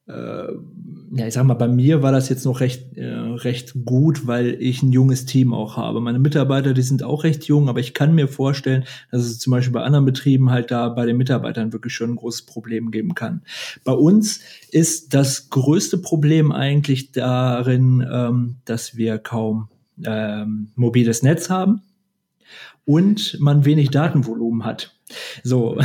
ja, 0.07 1.27
ich 1.27 1.33
sag 1.33 1.43
mal, 1.43 1.53
bei 1.53 1.67
mir 1.67 2.01
war 2.01 2.11
das 2.11 2.29
jetzt 2.29 2.45
noch 2.45 2.59
recht, 2.59 2.97
äh, 2.97 3.05
recht 3.05 3.73
gut, 3.85 4.27
weil 4.27 4.57
ich 4.61 4.81
ein 4.81 4.91
junges 4.91 5.25
Team 5.25 5.53
auch 5.53 5.77
habe. 5.77 6.01
Meine 6.01 6.19
Mitarbeiter, 6.19 6.73
die 6.73 6.81
sind 6.81 7.03
auch 7.03 7.23
recht 7.23 7.43
jung, 7.43 7.69
aber 7.69 7.79
ich 7.79 7.93
kann 7.93 8.15
mir 8.15 8.27
vorstellen, 8.27 8.85
dass 9.11 9.21
es 9.23 9.39
zum 9.39 9.51
Beispiel 9.51 9.73
bei 9.73 9.83
anderen 9.83 10.05
Betrieben 10.05 10.49
halt 10.49 10.71
da 10.71 10.89
bei 10.89 11.05
den 11.05 11.17
Mitarbeitern 11.17 11.73
wirklich 11.73 11.93
schon 11.93 12.11
ein 12.11 12.15
großes 12.15 12.43
Problem 12.43 12.91
geben 12.91 13.13
kann. 13.13 13.41
Bei 13.83 13.93
uns 13.93 14.39
ist 14.71 15.13
das 15.13 15.49
größte 15.49 15.97
Problem 15.97 16.51
eigentlich 16.51 17.11
darin, 17.11 18.05
ähm, 18.11 18.55
dass 18.65 18.95
wir 18.95 19.17
kaum 19.17 19.69
ähm, 20.03 20.69
mobiles 20.75 21.23
Netz 21.23 21.49
haben 21.49 21.81
und 22.85 23.37
man 23.39 23.65
wenig 23.65 23.91
Datenvolumen 23.91 24.65
hat. 24.65 24.95
So. 25.43 25.77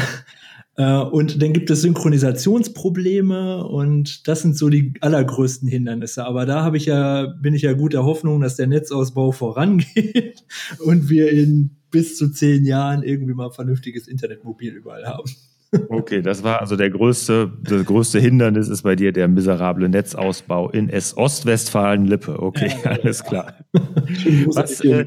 Äh, 0.77 0.99
und 0.99 1.43
dann 1.43 1.53
gibt 1.53 1.71
es 1.71 1.83
Synchronisationsprobleme 1.83 3.67
und 3.67 4.29
das 4.29 4.43
sind 4.43 4.57
so 4.57 4.69
die 4.69 4.95
allergrößten 5.01 5.69
Hindernisse. 5.69 6.25
Aber 6.25 6.47
da 6.47 6.63
habe 6.63 6.77
ich 6.77 6.87
ja, 6.87 7.27
bin 7.27 7.55
ich 7.55 7.63
ja 7.63 7.73
guter 7.73 8.05
Hoffnung, 8.05 8.41
dass 8.41 8.57
der 8.57 8.67
Netzausbau 8.67 9.33
vorangeht 9.33 10.45
und 10.79 11.09
wir 11.09 11.31
in 11.31 11.77
bis 11.91 12.17
zu 12.17 12.31
zehn 12.31 12.65
Jahren 12.65 13.03
irgendwie 13.03 13.35
mal 13.35 13.51
vernünftiges 13.51 14.07
Internet 14.07 14.45
mobil 14.45 14.75
überall 14.75 15.07
haben. 15.07 15.31
Okay, 15.89 16.23
das 16.23 16.43
war 16.43 16.61
also 16.61 16.77
der 16.77 16.91
größte, 16.91 17.53
das 17.63 17.85
größte 17.85 18.21
Hindernis 18.21 18.69
ist 18.69 18.83
bei 18.83 18.97
dir 18.97 19.13
der 19.13 19.29
miserable 19.29 19.89
Netzausbau 19.89 20.71
in 20.71 20.91
Ostwestfalen-Lippe. 20.91 22.41
Okay, 22.41 22.73
ja, 22.85 22.91
alles 22.91 23.25
klar. 23.25 23.55
Was, 23.73 24.81
äh, 24.81 25.07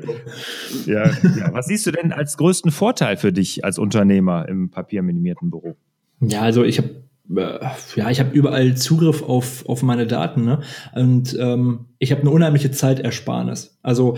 ja, 0.85 1.05
ja, 1.05 1.53
was 1.53 1.67
siehst 1.67 1.87
du 1.87 1.91
denn 1.91 2.11
als 2.11 2.37
größten 2.37 2.71
Vorteil 2.71 3.17
für 3.17 3.31
dich 3.31 3.63
als 3.63 3.79
Unternehmer 3.79 4.47
im 4.47 4.69
papierminimierten 4.69 5.49
Büro? 5.49 5.75
Ja, 6.21 6.41
also 6.41 6.63
ich 6.63 6.77
habe 6.77 6.89
äh, 7.35 7.59
ja, 7.95 8.09
ich 8.09 8.19
habe 8.19 8.31
überall 8.35 8.75
Zugriff 8.75 9.23
auf, 9.23 9.67
auf 9.67 9.83
meine 9.83 10.07
Daten, 10.07 10.45
ne? 10.45 10.61
Und 10.95 11.37
ähm, 11.39 11.85
ich 11.99 12.11
habe 12.11 12.21
eine 12.21 12.31
unheimliche 12.31 12.71
Zeitersparnis. 12.71 13.77
Also 13.81 14.17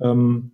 ähm, 0.00 0.52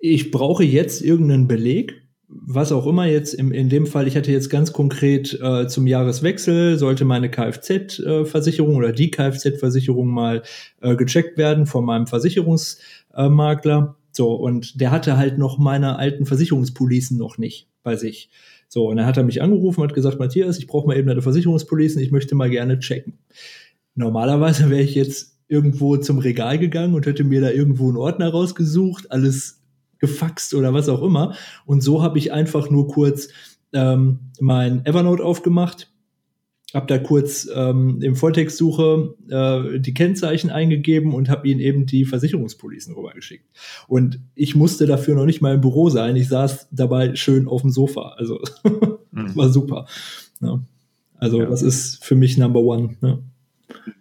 ich 0.00 0.30
brauche 0.30 0.64
jetzt 0.64 1.02
irgendeinen 1.02 1.46
Beleg 1.46 2.02
was 2.32 2.70
auch 2.70 2.86
immer 2.86 3.06
jetzt 3.06 3.34
im, 3.34 3.50
in 3.52 3.68
dem 3.68 3.86
Fall, 3.86 4.06
ich 4.06 4.16
hatte 4.16 4.30
jetzt 4.30 4.50
ganz 4.50 4.72
konkret 4.72 5.38
äh, 5.42 5.66
zum 5.66 5.86
Jahreswechsel, 5.86 6.78
sollte 6.78 7.04
meine 7.04 7.28
Kfz-Versicherung 7.30 8.74
äh, 8.74 8.76
oder 8.76 8.92
die 8.92 9.10
Kfz-Versicherung 9.10 10.08
mal 10.08 10.42
äh, 10.80 10.94
gecheckt 10.94 11.38
werden 11.38 11.66
von 11.66 11.84
meinem 11.84 12.06
Versicherungsmakler. 12.06 13.96
so, 14.12 14.34
und 14.34 14.80
der 14.80 14.92
hatte 14.92 15.16
halt 15.16 15.38
noch 15.38 15.58
meine 15.58 15.98
alten 15.98 16.24
Versicherungspolicen 16.24 17.18
noch 17.18 17.36
nicht 17.36 17.68
bei 17.82 17.96
sich. 17.96 18.30
So, 18.68 18.88
und 18.88 18.98
dann 18.98 19.06
hat 19.06 19.16
er 19.16 19.24
mich 19.24 19.42
angerufen 19.42 19.80
und 19.80 19.88
hat 19.88 19.94
gesagt, 19.94 20.20
Matthias, 20.20 20.58
ich 20.58 20.68
brauche 20.68 20.86
mal 20.86 20.96
eben 20.96 21.08
deine 21.08 21.22
Versicherungspolicen, 21.22 22.00
ich 22.00 22.12
möchte 22.12 22.36
mal 22.36 22.50
gerne 22.50 22.78
checken. 22.78 23.18
Normalerweise 23.96 24.70
wäre 24.70 24.82
ich 24.82 24.94
jetzt 24.94 25.36
irgendwo 25.48 25.96
zum 25.96 26.20
Regal 26.20 26.58
gegangen 26.60 26.94
und 26.94 27.06
hätte 27.06 27.24
mir 27.24 27.40
da 27.40 27.50
irgendwo 27.50 27.88
einen 27.88 27.96
Ordner 27.96 28.28
rausgesucht, 28.28 29.10
alles 29.10 29.59
gefaxt 30.00 30.54
oder 30.54 30.74
was 30.74 30.88
auch 30.88 31.02
immer. 31.02 31.34
Und 31.64 31.82
so 31.82 32.02
habe 32.02 32.18
ich 32.18 32.32
einfach 32.32 32.70
nur 32.70 32.88
kurz 32.88 33.28
ähm, 33.72 34.30
mein 34.40 34.84
Evernote 34.84 35.24
aufgemacht, 35.24 35.92
habe 36.74 36.86
da 36.86 36.98
kurz 36.98 37.48
ähm, 37.52 38.00
im 38.00 38.14
Volltextsuche 38.14 39.14
äh, 39.28 39.80
die 39.80 39.94
Kennzeichen 39.94 40.50
eingegeben 40.50 41.14
und 41.14 41.28
habe 41.28 41.48
ihnen 41.48 41.60
eben 41.60 41.86
die 41.86 42.04
Versicherungspolicen 42.04 42.94
rübergeschickt. 42.94 43.46
Und 43.88 44.20
ich 44.34 44.54
musste 44.54 44.86
dafür 44.86 45.14
noch 45.14 45.26
nicht 45.26 45.40
mal 45.40 45.54
im 45.54 45.60
Büro 45.60 45.90
sein. 45.90 46.16
Ich 46.16 46.28
saß 46.28 46.68
dabei 46.70 47.14
schön 47.16 47.48
auf 47.48 47.62
dem 47.62 47.70
Sofa. 47.70 48.14
Also 48.16 48.40
mhm. 49.10 49.36
war 49.36 49.48
super. 49.50 49.86
Ja. 50.40 50.60
Also 51.18 51.40
ja. 51.40 51.46
das 51.46 51.62
ist 51.62 52.04
für 52.04 52.14
mich 52.14 52.38
Number 52.38 52.60
One. 52.60 52.96
Ne? 53.00 53.18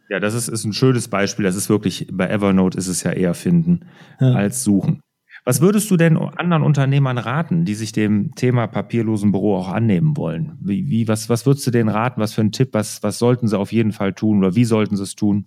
Ja, 0.10 0.20
das 0.20 0.34
ist, 0.34 0.48
ist 0.48 0.64
ein 0.64 0.74
schönes 0.74 1.08
Beispiel. 1.08 1.44
Das 1.44 1.56
ist 1.56 1.70
wirklich, 1.70 2.08
bei 2.12 2.28
Evernote 2.30 2.78
ist 2.78 2.88
es 2.88 3.04
ja 3.04 3.12
eher 3.12 3.34
finden 3.34 3.82
ja. 4.20 4.34
als 4.34 4.64
suchen. 4.64 5.02
Was 5.46 5.62
würdest 5.62 5.90
du 5.90 5.98
denn 5.98 6.18
anderen 6.18 6.64
Unternehmern 6.64 7.18
raten, 7.18 7.66
die 7.66 7.76
sich 7.76 7.92
dem 7.92 8.36
Thema 8.36 8.68
papierlosen 8.68 9.32
Büro 9.32 9.56
auch 9.56 9.70
annehmen 9.70 10.18
wollen? 10.18 10.58
Wie, 10.62 10.90
wie, 10.90 11.08
was, 11.08 11.30
was 11.30 11.46
würdest 11.46 11.66
du 11.66 11.72
denen 11.72 11.90
raten? 11.90 12.22
Was 12.22 12.34
für 12.34 12.42
ein 12.42 12.52
Tipp? 12.52 12.70
Was, 12.74 13.02
was 13.04 13.20
sollten 13.20 13.48
sie 13.48 13.58
auf 13.58 13.72
jeden 13.72 13.92
Fall 13.92 14.14
tun 14.14 14.40
oder 14.40 14.56
wie 14.56 14.66
sollten 14.66 14.96
sie 14.96 15.04
es 15.04 15.16
tun? 15.16 15.46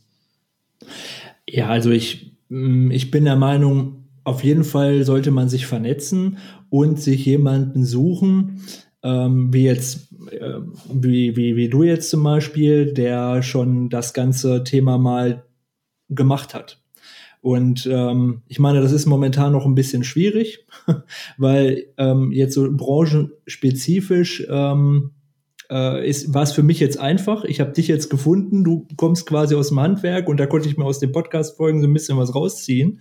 Ja, 1.48 1.68
also 1.68 1.90
ich, 1.90 2.36
mm, 2.48 2.90
ich 2.90 3.10
bin 3.10 3.24
der 3.24 3.36
Meinung, 3.36 4.04
auf 4.24 4.44
jeden 4.44 4.64
Fall 4.64 5.04
sollte 5.04 5.30
man 5.30 5.48
sich 5.48 5.66
vernetzen 5.66 6.38
und 6.70 7.00
sich 7.00 7.24
jemanden 7.26 7.84
suchen, 7.84 8.60
ähm, 9.02 9.52
wie 9.52 9.64
jetzt, 9.64 10.12
äh, 10.30 10.60
wie, 10.92 11.36
wie, 11.36 11.56
wie 11.56 11.68
du 11.68 11.82
jetzt 11.82 12.10
zum 12.10 12.22
Beispiel, 12.22 12.92
der 12.94 13.42
schon 13.42 13.90
das 13.90 14.14
ganze 14.14 14.64
Thema 14.64 14.96
mal 14.98 15.44
gemacht 16.08 16.54
hat. 16.54 16.81
Und 17.42 17.88
ähm, 17.90 18.42
ich 18.46 18.60
meine, 18.60 18.80
das 18.80 18.92
ist 18.92 19.04
momentan 19.04 19.52
noch 19.52 19.66
ein 19.66 19.74
bisschen 19.74 20.04
schwierig, 20.04 20.64
weil 21.36 21.86
ähm, 21.98 22.30
jetzt 22.30 22.54
so 22.54 22.68
branchenspezifisch 22.70 24.46
ähm, 24.48 25.10
äh, 25.68 26.08
ist, 26.08 26.32
war 26.32 26.44
es 26.44 26.52
für 26.52 26.62
mich 26.62 26.78
jetzt 26.78 27.00
einfach. 27.00 27.42
Ich 27.44 27.58
habe 27.58 27.72
dich 27.72 27.88
jetzt 27.88 28.10
gefunden, 28.10 28.62
du 28.62 28.86
kommst 28.96 29.26
quasi 29.26 29.56
aus 29.56 29.70
dem 29.70 29.80
Handwerk 29.80 30.28
und 30.28 30.38
da 30.38 30.46
konnte 30.46 30.68
ich 30.68 30.76
mir 30.76 30.84
aus 30.84 31.00
den 31.00 31.10
Podcast-Folgen 31.10 31.80
so 31.80 31.88
ein 31.88 31.92
bisschen 31.92 32.16
was 32.16 32.32
rausziehen. 32.32 33.00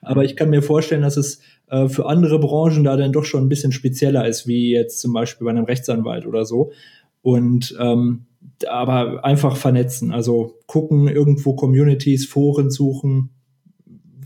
Aber 0.00 0.24
ich 0.24 0.36
kann 0.36 0.48
mir 0.48 0.62
vorstellen, 0.62 1.02
dass 1.02 1.18
es 1.18 1.40
äh, 1.68 1.86
für 1.88 2.06
andere 2.06 2.38
Branchen 2.38 2.84
da 2.84 2.96
dann 2.96 3.12
doch 3.12 3.26
schon 3.26 3.44
ein 3.44 3.50
bisschen 3.50 3.72
spezieller 3.72 4.26
ist, 4.26 4.46
wie 4.46 4.72
jetzt 4.72 5.00
zum 5.00 5.12
Beispiel 5.12 5.44
bei 5.44 5.50
einem 5.50 5.66
Rechtsanwalt 5.66 6.26
oder 6.26 6.46
so. 6.46 6.72
Und 7.20 7.76
ähm, 7.78 8.24
aber 8.66 9.22
einfach 9.22 9.56
vernetzen, 9.56 10.12
also 10.12 10.58
gucken, 10.66 11.08
irgendwo 11.08 11.54
Communities, 11.54 12.24
Foren 12.24 12.70
suchen, 12.70 13.30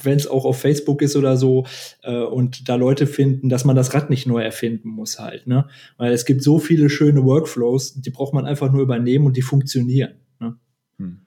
wenn 0.03 0.17
es 0.17 0.27
auch 0.27 0.45
auf 0.45 0.61
Facebook 0.61 1.03
ist 1.03 1.17
oder 1.17 1.37
so, 1.37 1.67
äh, 2.03 2.19
und 2.19 2.69
da 2.69 2.75
Leute 2.75 3.07
finden, 3.07 3.49
dass 3.49 3.65
man 3.65 3.77
das 3.77 3.95
Rad 3.95 4.11
nicht 4.11 4.27
neu 4.27 4.43
erfinden 4.43 4.89
muss 4.89 5.19
halt, 5.19 5.47
ne? 5.47 5.67
Weil 5.97 6.13
es 6.13 6.25
gibt 6.25 6.43
so 6.43 6.59
viele 6.59 6.91
schöne 6.91 7.25
Workflows, 7.25 7.95
die 7.95 8.11
braucht 8.11 8.35
man 8.35 8.47
einfach 8.47 8.73
nur 8.73 8.83
übernehmen 8.83 9.27
und 9.27 9.37
die 9.37 9.43
funktionieren. 9.43 10.15
Ne? 10.41 10.57
Hm. 10.99 11.21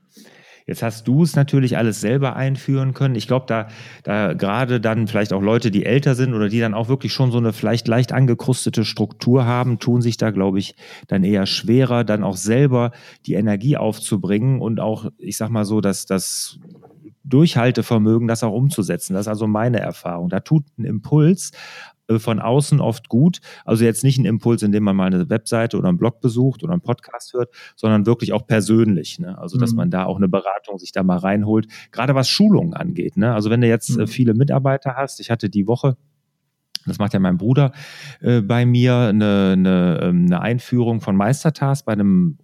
Jetzt 0.69 0.83
hast 0.83 1.07
du 1.07 1.23
es 1.23 1.35
natürlich 1.35 1.77
alles 1.77 1.99
selber 1.99 2.35
einführen 2.35 2.93
können. 2.93 3.15
Ich 3.15 3.25
glaube, 3.25 3.45
da, 3.47 3.69
da 4.03 4.33
gerade 4.33 4.79
dann 4.79 5.07
vielleicht 5.07 5.33
auch 5.33 5.41
Leute, 5.41 5.71
die 5.71 5.83
älter 5.83 6.13
sind 6.13 6.35
oder 6.35 6.47
die 6.47 6.59
dann 6.59 6.75
auch 6.75 6.89
wirklich 6.89 7.11
schon 7.11 7.31
so 7.31 7.39
eine 7.39 7.53
vielleicht 7.53 7.87
leicht 7.87 8.11
angekrustete 8.11 8.85
Struktur 8.85 9.45
haben, 9.45 9.79
tun 9.79 10.03
sich 10.03 10.17
da, 10.17 10.29
glaube 10.29 10.59
ich, 10.59 10.75
dann 11.07 11.23
eher 11.23 11.47
schwerer, 11.47 12.03
dann 12.03 12.23
auch 12.23 12.37
selber 12.37 12.91
die 13.25 13.33
Energie 13.33 13.77
aufzubringen 13.77 14.61
und 14.61 14.79
auch, 14.79 15.07
ich 15.17 15.37
sag 15.37 15.49
mal 15.49 15.65
so, 15.65 15.81
dass 15.81 16.05
das 16.05 16.59
Durchhaltevermögen, 17.29 18.27
das 18.27 18.43
auch 18.43 18.53
umzusetzen. 18.53 19.13
Das 19.13 19.21
ist 19.21 19.27
also 19.27 19.47
meine 19.47 19.79
Erfahrung. 19.79 20.29
Da 20.29 20.39
tut 20.39 20.65
ein 20.77 20.85
Impuls 20.85 21.51
äh, 22.09 22.19
von 22.19 22.39
außen 22.39 22.79
oft 22.81 23.09
gut. 23.09 23.39
Also 23.65 23.85
jetzt 23.85 24.03
nicht 24.03 24.17
ein 24.17 24.25
Impuls, 24.25 24.63
indem 24.63 24.83
man 24.83 24.95
mal 24.95 25.07
eine 25.07 25.29
Webseite 25.29 25.77
oder 25.77 25.89
einen 25.89 25.97
Blog 25.97 26.21
besucht 26.21 26.63
oder 26.63 26.73
einen 26.73 26.81
Podcast 26.81 27.33
hört, 27.33 27.53
sondern 27.75 28.05
wirklich 28.05 28.33
auch 28.33 28.45
persönlich. 28.45 29.19
Ne? 29.19 29.37
Also 29.37 29.57
dass 29.57 29.71
mhm. 29.71 29.77
man 29.77 29.91
da 29.91 30.05
auch 30.05 30.17
eine 30.17 30.27
Beratung 30.27 30.77
sich 30.79 30.91
da 30.91 31.03
mal 31.03 31.17
reinholt, 31.17 31.67
gerade 31.91 32.15
was 32.15 32.27
Schulungen 32.29 32.73
angeht. 32.73 33.17
Ne? 33.17 33.33
Also 33.33 33.49
wenn 33.49 33.61
du 33.61 33.67
jetzt 33.67 33.89
äh, 33.97 34.01
mhm. 34.01 34.07
viele 34.07 34.33
Mitarbeiter 34.33 34.95
hast, 34.95 35.19
ich 35.19 35.29
hatte 35.31 35.49
die 35.49 35.67
Woche 35.67 35.95
das 36.85 36.97
macht 36.97 37.13
ja 37.13 37.19
mein 37.19 37.37
Bruder 37.37 37.73
äh, 38.21 38.41
bei 38.41 38.65
mir, 38.65 38.95
eine, 38.95 39.51
eine, 39.53 39.99
ähm, 40.01 40.25
eine 40.25 40.41
Einführung 40.41 41.01
von 41.01 41.15
Meistertask 41.15 41.85
bei 41.85 41.91
einem 41.91 42.39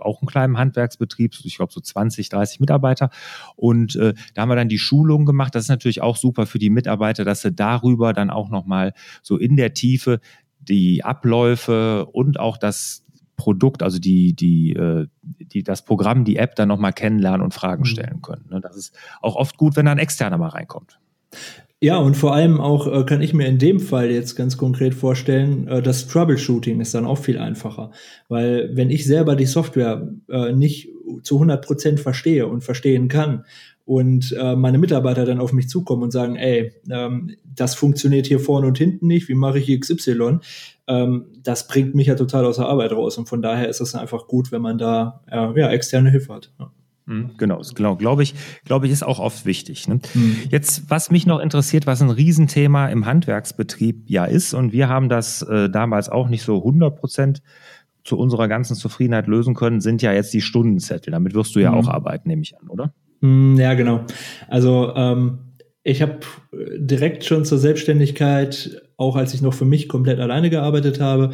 auch 0.00 0.20
einen 0.20 0.28
kleinen 0.28 0.58
Handwerksbetrieb, 0.58 1.34
ich 1.44 1.56
glaube 1.56 1.72
so 1.72 1.80
20, 1.80 2.28
30 2.28 2.60
Mitarbeiter. 2.60 3.10
Und 3.56 3.96
äh, 3.96 4.14
da 4.34 4.42
haben 4.42 4.48
wir 4.48 4.56
dann 4.56 4.68
die 4.68 4.78
Schulung 4.78 5.26
gemacht. 5.26 5.54
Das 5.54 5.64
ist 5.64 5.68
natürlich 5.68 6.02
auch 6.02 6.16
super 6.16 6.46
für 6.46 6.58
die 6.58 6.70
Mitarbeiter, 6.70 7.24
dass 7.24 7.42
sie 7.42 7.52
darüber 7.52 8.12
dann 8.12 8.30
auch 8.30 8.50
nochmal 8.50 8.94
so 9.22 9.36
in 9.36 9.56
der 9.56 9.74
Tiefe 9.74 10.20
die 10.60 11.04
Abläufe 11.04 12.06
und 12.06 12.40
auch 12.40 12.56
das 12.56 13.04
Produkt, 13.36 13.82
also 13.82 13.98
die, 13.98 14.34
die, 14.34 14.72
äh, 14.72 15.06
die, 15.22 15.62
das 15.62 15.84
Programm, 15.84 16.24
die 16.24 16.36
App 16.36 16.56
dann 16.56 16.68
nochmal 16.68 16.92
kennenlernen 16.92 17.40
und 17.40 17.54
Fragen 17.54 17.82
mhm. 17.82 17.86
stellen 17.86 18.20
können. 18.20 18.46
Ne? 18.50 18.60
Das 18.60 18.76
ist 18.76 18.94
auch 19.22 19.36
oft 19.36 19.56
gut, 19.56 19.76
wenn 19.76 19.86
da 19.86 19.92
ein 19.92 19.98
Externer 19.98 20.36
mal 20.36 20.48
reinkommt. 20.48 20.98
Ja, 21.80 21.98
und 21.98 22.16
vor 22.16 22.34
allem 22.34 22.60
auch 22.60 22.88
äh, 22.88 23.04
kann 23.04 23.22
ich 23.22 23.34
mir 23.34 23.46
in 23.46 23.58
dem 23.58 23.78
Fall 23.78 24.10
jetzt 24.10 24.34
ganz 24.34 24.56
konkret 24.56 24.94
vorstellen, 24.94 25.68
äh, 25.68 25.80
das 25.80 26.08
Troubleshooting 26.08 26.80
ist 26.80 26.92
dann 26.92 27.06
auch 27.06 27.18
viel 27.18 27.38
einfacher. 27.38 27.92
Weil 28.28 28.70
wenn 28.74 28.90
ich 28.90 29.04
selber 29.04 29.36
die 29.36 29.46
Software 29.46 30.10
äh, 30.28 30.52
nicht 30.52 30.88
zu 31.22 31.36
100 31.36 31.64
Prozent 31.64 32.00
verstehe 32.00 32.48
und 32.48 32.64
verstehen 32.64 33.06
kann 33.06 33.44
und 33.84 34.32
äh, 34.32 34.56
meine 34.56 34.78
Mitarbeiter 34.78 35.24
dann 35.24 35.38
auf 35.38 35.52
mich 35.52 35.68
zukommen 35.68 36.02
und 36.02 36.10
sagen, 36.10 36.34
ey, 36.34 36.72
ähm, 36.90 37.36
das 37.44 37.76
funktioniert 37.76 38.26
hier 38.26 38.40
vorne 38.40 38.66
und 38.66 38.76
hinten 38.76 39.06
nicht, 39.06 39.28
wie 39.28 39.34
mache 39.34 39.60
ich 39.60 39.80
XY? 39.80 40.38
Ähm, 40.88 41.26
das 41.44 41.68
bringt 41.68 41.94
mich 41.94 42.08
ja 42.08 42.16
total 42.16 42.44
aus 42.44 42.56
der 42.56 42.66
Arbeit 42.66 42.90
raus. 42.90 43.18
Und 43.18 43.28
von 43.28 43.40
daher 43.40 43.68
ist 43.68 43.80
es 43.80 43.94
einfach 43.94 44.26
gut, 44.26 44.50
wenn 44.50 44.62
man 44.62 44.78
da 44.78 45.22
äh, 45.30 45.60
ja, 45.60 45.70
externe 45.70 46.10
Hilfe 46.10 46.34
hat. 46.34 46.52
Ja. 46.58 46.72
Mhm, 47.08 47.30
genau, 47.38 47.62
genau, 47.74 47.96
glaube 47.96 48.22
ich, 48.22 48.34
glaube 48.66 48.86
ich, 48.86 48.92
ist 48.92 49.02
auch 49.02 49.18
oft 49.18 49.46
wichtig. 49.46 49.88
Ne? 49.88 49.98
Mhm. 50.12 50.36
Jetzt, 50.50 50.90
was 50.90 51.10
mich 51.10 51.26
noch 51.26 51.40
interessiert, 51.40 51.86
was 51.86 52.02
ein 52.02 52.10
Riesenthema 52.10 52.88
im 52.88 53.06
Handwerksbetrieb 53.06 54.10
ja 54.10 54.26
ist, 54.26 54.52
und 54.52 54.72
wir 54.72 54.90
haben 54.90 55.08
das 55.08 55.40
äh, 55.42 55.70
damals 55.70 56.10
auch 56.10 56.28
nicht 56.28 56.42
so 56.42 56.58
100 56.58 56.96
Prozent 56.96 57.42
zu 58.04 58.18
unserer 58.18 58.46
ganzen 58.46 58.76
Zufriedenheit 58.76 59.26
lösen 59.26 59.54
können, 59.54 59.80
sind 59.80 60.02
ja 60.02 60.12
jetzt 60.12 60.34
die 60.34 60.42
Stundenzettel. 60.42 61.10
Damit 61.10 61.34
wirst 61.34 61.56
du 61.56 61.60
ja 61.60 61.72
mhm. 61.72 61.78
auch 61.78 61.88
arbeiten, 61.88 62.28
nehme 62.28 62.42
ich 62.42 62.54
an, 62.58 62.68
oder? 62.68 62.92
Mhm, 63.20 63.56
ja, 63.58 63.72
genau. 63.72 64.04
Also 64.46 64.92
ähm, 64.94 65.38
ich 65.82 66.02
habe 66.02 66.18
direkt 66.52 67.24
schon 67.24 67.46
zur 67.46 67.56
Selbstständigkeit, 67.56 68.82
auch 68.98 69.16
als 69.16 69.32
ich 69.32 69.40
noch 69.40 69.54
für 69.54 69.64
mich 69.64 69.88
komplett 69.88 70.20
alleine 70.20 70.50
gearbeitet 70.50 71.00
habe, 71.00 71.30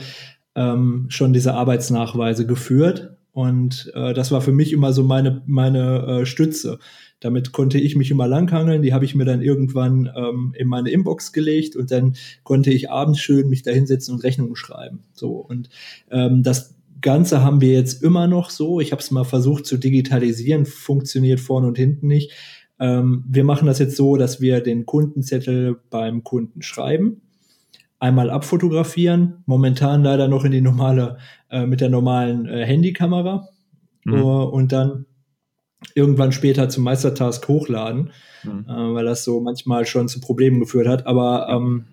ähm, 0.55 1.07
schon 1.09 1.33
diese 1.33 1.55
Arbeitsnachweise 1.55 2.47
geführt 2.47 3.14
und 3.35 3.91
äh, 3.97 4.15
das 4.15 4.31
war 4.31 4.41
für 4.41 4.53
mich 4.53 4.73
immer 4.73 4.93
so 4.93 5.03
meine, 5.03 5.43
meine 5.45 6.21
äh, 6.21 6.27
Stütze. 6.27 6.79
Damit 7.19 7.51
konnte 7.51 7.79
ich 7.79 7.97
mich 7.97 8.13
immer 8.13 8.29
langhangeln. 8.29 8.81
Die 8.81 8.95
habe 8.95 9.05
ich 9.05 9.17
mir 9.17 9.25
dann 9.25 9.43
irgendwann 9.43 10.09
ähm, 10.17 10.55
in 10.57 10.69
meine 10.69 10.91
Inbox 10.91 11.33
gelegt 11.33 11.75
und 11.75 11.91
dann 11.91 12.15
konnte 12.45 12.73
ich 12.73 12.91
abends 12.91 13.19
schön 13.19 13.49
mich 13.49 13.63
da 13.63 13.73
hinsetzen 13.73 14.15
und 14.15 14.23
Rechnungen 14.23 14.55
schreiben. 14.55 15.03
So 15.15 15.33
und 15.33 15.69
ähm, 16.13 16.45
das 16.45 16.77
Ganze 17.01 17.43
haben 17.43 17.61
wir 17.61 17.73
jetzt 17.73 18.05
immer 18.05 18.29
noch 18.29 18.51
so. 18.51 18.79
Ich 18.79 18.93
habe 18.93 19.03
es 19.03 19.11
mal 19.11 19.25
versucht 19.25 19.67
zu 19.67 19.79
digitalisieren, 19.79 20.65
funktioniert 20.65 21.41
vorne 21.41 21.67
und 21.67 21.77
hinten 21.77 22.07
nicht. 22.07 22.31
Ähm, 22.79 23.25
wir 23.29 23.43
machen 23.43 23.67
das 23.67 23.81
jetzt 23.81 23.97
so, 23.97 24.17
dass 24.17 24.41
wir 24.41 24.61
den 24.61 24.87
Kundenzettel 24.87 25.81
beim 25.91 26.23
Kunden 26.23 26.63
schreiben 26.63 27.21
einmal 28.05 28.29
abfotografieren, 28.29 29.43
momentan 29.47 30.05
leider 30.05 30.29
noch 30.29 30.45
in 30.45 30.53
die 30.53 30.61
normale, 30.61 31.17
äh, 31.51 31.65
mit 31.65 31.81
der 31.81 31.89
normalen 31.89 32.47
äh, 32.47 32.67
Handykamera 32.67 33.49
mhm. 34.05 34.13
uh, 34.13 34.43
und 34.43 34.73
dann 34.73 35.07
irgendwann 35.95 36.31
später 36.31 36.69
zum 36.69 36.85
Meistertask 36.85 37.49
hochladen, 37.49 38.11
mhm. 38.43 38.67
äh, 38.69 38.95
weil 38.95 39.07
das 39.07 39.25
so 39.25 39.41
manchmal 39.41 39.87
schon 39.87 40.09
zu 40.09 40.21
Problemen 40.21 40.61
geführt 40.61 40.87
hat. 40.87 41.07
Aber 41.07 41.49
ähm, 41.49 41.87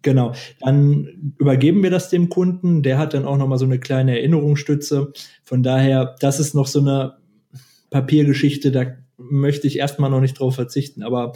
genau, 0.00 0.32
dann 0.60 1.34
übergeben 1.38 1.82
wir 1.82 1.90
das 1.90 2.08
dem 2.08 2.30
Kunden, 2.30 2.82
der 2.82 2.98
hat 2.98 3.12
dann 3.12 3.26
auch 3.26 3.36
nochmal 3.36 3.58
so 3.58 3.66
eine 3.66 3.78
kleine 3.78 4.18
Erinnerungsstütze. 4.18 5.12
Von 5.44 5.62
daher, 5.62 6.16
das 6.18 6.40
ist 6.40 6.54
noch 6.54 6.66
so 6.66 6.80
eine 6.80 7.18
Papiergeschichte, 7.90 8.72
da 8.72 8.86
möchte 9.18 9.66
ich 9.66 9.78
erstmal 9.78 10.08
noch 10.08 10.20
nicht 10.22 10.40
drauf 10.40 10.54
verzichten, 10.54 11.02
aber 11.02 11.32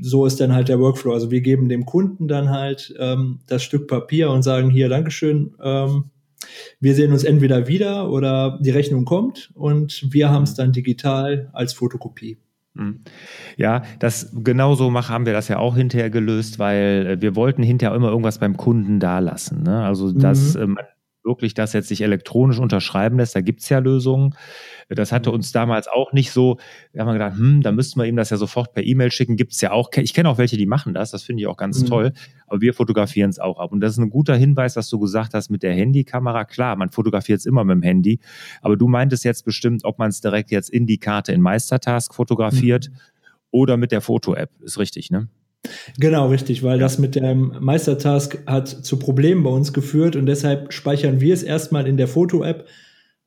so 0.00 0.26
ist 0.26 0.40
dann 0.40 0.54
halt 0.54 0.68
der 0.68 0.80
Workflow. 0.80 1.12
Also 1.12 1.30
wir 1.30 1.40
geben 1.40 1.68
dem 1.68 1.84
Kunden 1.84 2.28
dann 2.28 2.50
halt 2.50 2.94
ähm, 2.98 3.40
das 3.46 3.62
Stück 3.62 3.88
Papier 3.88 4.30
und 4.30 4.42
sagen 4.42 4.70
hier, 4.70 4.88
Dankeschön, 4.88 5.54
ähm, 5.62 6.04
wir 6.80 6.94
sehen 6.94 7.12
uns 7.12 7.24
entweder 7.24 7.68
wieder 7.68 8.10
oder 8.10 8.58
die 8.60 8.70
Rechnung 8.70 9.04
kommt 9.04 9.50
und 9.54 10.06
wir 10.10 10.30
haben 10.30 10.42
es 10.42 10.54
dann 10.54 10.72
digital 10.72 11.50
als 11.52 11.72
Fotokopie. 11.72 12.38
Mhm. 12.74 13.00
Ja, 13.56 13.82
das 13.98 14.32
genau 14.34 14.74
so 14.74 14.92
haben 14.92 15.26
wir 15.26 15.32
das 15.32 15.48
ja 15.48 15.58
auch 15.58 15.76
hinterher 15.76 16.10
gelöst, 16.10 16.58
weil 16.58 17.06
äh, 17.06 17.20
wir 17.20 17.36
wollten 17.36 17.62
hinterher 17.62 17.94
immer 17.94 18.08
irgendwas 18.08 18.38
beim 18.38 18.56
Kunden 18.56 18.98
da 18.98 19.18
lassen. 19.18 19.62
Ne? 19.62 19.84
Also 19.84 20.12
dass 20.12 20.54
mhm. 20.54 20.62
ähm, 20.62 20.78
wirklich 21.24 21.54
das 21.54 21.72
jetzt 21.72 21.88
sich 21.88 22.02
elektronisch 22.02 22.58
unterschreiben 22.58 23.18
lässt, 23.18 23.34
da 23.36 23.40
gibt 23.40 23.60
es 23.60 23.68
ja 23.68 23.78
Lösungen. 23.78 24.34
Das 24.88 25.12
hatte 25.12 25.30
mhm. 25.30 25.36
uns 25.36 25.52
damals 25.52 25.88
auch 25.88 26.12
nicht 26.12 26.32
so, 26.32 26.58
wir 26.92 27.02
haben 27.02 27.12
gedacht, 27.12 27.36
hm, 27.36 27.62
da 27.62 27.72
müssten 27.72 28.00
wir 28.00 28.06
ihm 28.06 28.16
das 28.16 28.30
ja 28.30 28.36
sofort 28.36 28.74
per 28.74 28.84
E-Mail 28.84 29.10
schicken, 29.10 29.36
gibt 29.36 29.52
es 29.52 29.60
ja 29.60 29.72
auch. 29.72 29.90
Ich 29.96 30.14
kenne 30.14 30.28
auch 30.28 30.38
welche, 30.38 30.56
die 30.56 30.66
machen 30.66 30.94
das, 30.94 31.10
das 31.10 31.22
finde 31.22 31.42
ich 31.42 31.46
auch 31.46 31.56
ganz 31.56 31.82
mhm. 31.82 31.86
toll, 31.86 32.12
aber 32.46 32.60
wir 32.60 32.74
fotografieren 32.74 33.30
es 33.30 33.38
auch 33.38 33.58
ab. 33.58 33.72
Und 33.72 33.80
das 33.80 33.92
ist 33.92 33.98
ein 33.98 34.10
guter 34.10 34.36
Hinweis, 34.36 34.76
was 34.76 34.88
du 34.88 34.98
gesagt 34.98 35.34
hast 35.34 35.50
mit 35.50 35.62
der 35.62 35.74
Handykamera. 35.74 36.44
Klar, 36.44 36.76
man 36.76 36.90
fotografiert 36.90 37.40
es 37.40 37.46
immer 37.46 37.64
mit 37.64 37.76
dem 37.76 37.82
Handy, 37.82 38.20
aber 38.60 38.76
du 38.76 38.88
meintest 38.88 39.24
jetzt 39.24 39.44
bestimmt, 39.44 39.84
ob 39.84 39.98
man 39.98 40.10
es 40.10 40.20
direkt 40.20 40.50
jetzt 40.50 40.70
in 40.70 40.86
die 40.86 40.98
Karte 40.98 41.32
in 41.32 41.40
Meistertask 41.40 42.14
fotografiert 42.14 42.88
mhm. 42.90 42.96
oder 43.50 43.76
mit 43.76 43.92
der 43.92 44.00
Foto-App. 44.00 44.50
Ist 44.62 44.78
richtig, 44.78 45.10
ne? 45.10 45.28
Genau, 45.98 46.28
richtig, 46.28 46.62
weil 46.62 46.78
ja. 46.78 46.82
das 46.82 46.98
mit 46.98 47.14
dem 47.14 47.56
Meistertask 47.60 48.38
hat 48.46 48.68
zu 48.68 48.98
Problemen 48.98 49.42
bei 49.44 49.50
uns 49.50 49.72
geführt 49.72 50.16
und 50.16 50.26
deshalb 50.26 50.72
speichern 50.72 51.20
wir 51.20 51.32
es 51.34 51.42
erstmal 51.42 51.86
in 51.86 51.96
der 51.96 52.08
Foto-App 52.08 52.66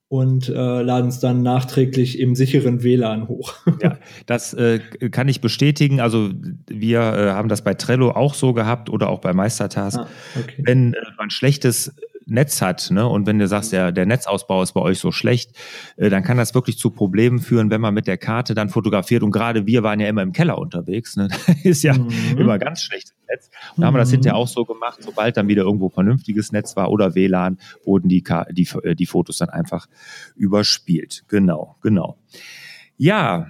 und 0.08 0.50
äh, 0.50 0.82
laden 0.82 1.10
es 1.10 1.20
dann 1.20 1.42
nachträglich 1.42 2.20
im 2.20 2.36
sicheren 2.36 2.84
WLAN 2.84 3.28
hoch. 3.28 3.56
ja, 3.82 3.98
das 4.26 4.54
äh, 4.54 4.80
kann 5.10 5.28
ich 5.28 5.42
bestätigen. 5.42 6.00
Also 6.00 6.32
wir 6.68 7.00
äh, 7.00 7.32
haben 7.32 7.50
das 7.50 7.64
bei 7.64 7.74
Trello 7.74 8.12
auch 8.12 8.34
so 8.34 8.54
gehabt 8.54 8.90
oder 8.90 9.10
auch 9.10 9.20
bei 9.20 9.34
Meistertask. 9.34 10.00
Ah, 10.00 10.08
okay. 10.40 10.64
Wenn 10.64 10.94
äh, 10.94 10.98
man 11.18 11.30
schlechtes 11.30 11.96
Netz 12.28 12.62
hat, 12.62 12.90
ne, 12.92 13.08
und 13.08 13.28
wenn 13.28 13.40
du 13.40 13.48
sagst, 13.48 13.72
der, 13.72 13.92
der 13.92 14.06
Netzausbau 14.06 14.64
ist 14.64 14.74
bei 14.74 14.82
euch 14.82 15.00
so 15.00 15.12
schlecht, 15.12 15.52
äh, 15.98 16.10
dann 16.10 16.24
kann 16.24 16.38
das 16.38 16.56
wirklich 16.56 16.78
zu 16.78 16.90
Problemen 16.90 17.40
führen, 17.40 17.70
wenn 17.70 17.82
man 17.82 17.94
mit 17.94 18.08
der 18.08 18.18
Karte 18.18 18.56
dann 18.56 18.70
fotografiert. 18.70 19.24
Und 19.24 19.32
gerade 19.32 19.66
wir 19.66 19.84
waren 19.84 20.00
ja 20.00 20.08
immer 20.08 20.24
im 20.24 20.32
Keller 20.32 20.58
unterwegs, 20.58 21.16
ne? 21.16 21.28
ist 21.64 21.84
ja 21.84 21.94
mhm. 21.94 22.38
immer 22.38 22.58
ganz 22.58 22.82
schlechtes 22.82 23.16
Netz. 23.28 23.50
Und 23.76 23.82
da 23.82 23.88
haben 23.88 23.94
wir 23.94 24.00
das 24.00 24.12
hinterher 24.12 24.36
auch 24.36 24.48
so 24.48 24.66
gemacht, 24.66 25.00
sobald 25.02 25.38
dann 25.38 25.48
wieder 25.48 25.64
irgendwo 25.64 25.90
vernünftiges 25.90 26.52
Netz 26.52 26.76
war 26.76 26.92
oder 26.92 27.16
WLAN, 27.16 27.60
wurden 27.84 28.10
die, 28.10 28.24
die, 28.52 28.68
äh, 28.84 28.96
die 28.96 29.06
Fotos 29.06 29.38
dann 29.38 29.50
einfach 29.50 29.88
überspielt. 30.36 31.24
Genau, 31.28 31.78
genau. 31.82 32.18
Ja, 32.98 33.48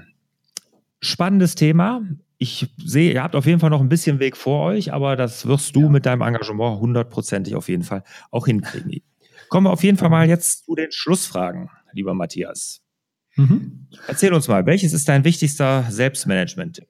spannendes 1.02 1.56
Thema 1.56 2.02
ich 2.38 2.68
sehe, 2.78 3.14
ihr 3.14 3.24
habt 3.24 3.36
auf 3.36 3.46
jeden 3.46 3.60
Fall 3.60 3.70
noch 3.70 3.82
ein 3.82 3.90
bisschen 3.90 4.20
Weg 4.20 4.36
vor 4.36 4.66
euch, 4.66 4.94
aber 4.94 5.16
das 5.16 5.46
wirst 5.46 5.76
du 5.76 5.84
ja. 5.84 5.90
mit 5.90 6.06
deinem 6.06 6.22
Engagement 6.22 6.80
hundertprozentig 6.80 7.56
auf 7.56 7.70
jeden 7.70 7.84
Fall 7.84 8.04
auch 8.32 8.46
hinkriegen. 8.46 9.02
Kommen 9.50 9.68
wir 9.68 9.72
auf 9.72 9.84
jeden 9.84 9.98
Fall 9.98 10.10
mal 10.10 10.28
jetzt 10.28 10.66
zu 10.66 10.76
den 10.76 10.92
Schlussfragen, 10.92 11.70
lieber 11.94 12.14
Matthias. 12.14 12.82
Mhm. 13.36 13.88
Erzähl 14.08 14.34
uns 14.34 14.48
mal, 14.48 14.66
welches 14.66 14.94
ist 14.94 15.08
dein 15.08 15.24
wichtigster 15.24 15.86
Selbstmanagement-Tipp? 15.90 16.88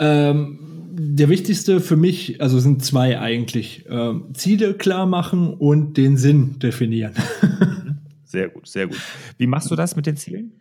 Ähm, 0.00 0.58
der 0.92 1.28
wichtigste 1.28 1.80
für 1.80 1.96
mich, 1.96 2.40
also 2.40 2.58
sind 2.60 2.84
zwei 2.84 3.18
eigentlich. 3.18 3.84
Ähm, 3.88 4.34
Ziele 4.34 4.74
klar 4.74 5.06
machen 5.06 5.54
und 5.54 5.96
den 5.96 6.16
Sinn 6.16 6.58
definieren. 6.58 7.14
sehr 8.24 8.48
gut, 8.48 8.68
sehr 8.68 8.86
gut. 8.86 9.00
Wie 9.36 9.46
machst 9.46 9.70
du 9.70 9.76
das 9.76 9.96
mit 9.96 10.06
den 10.06 10.16
Zielen? 10.16 10.52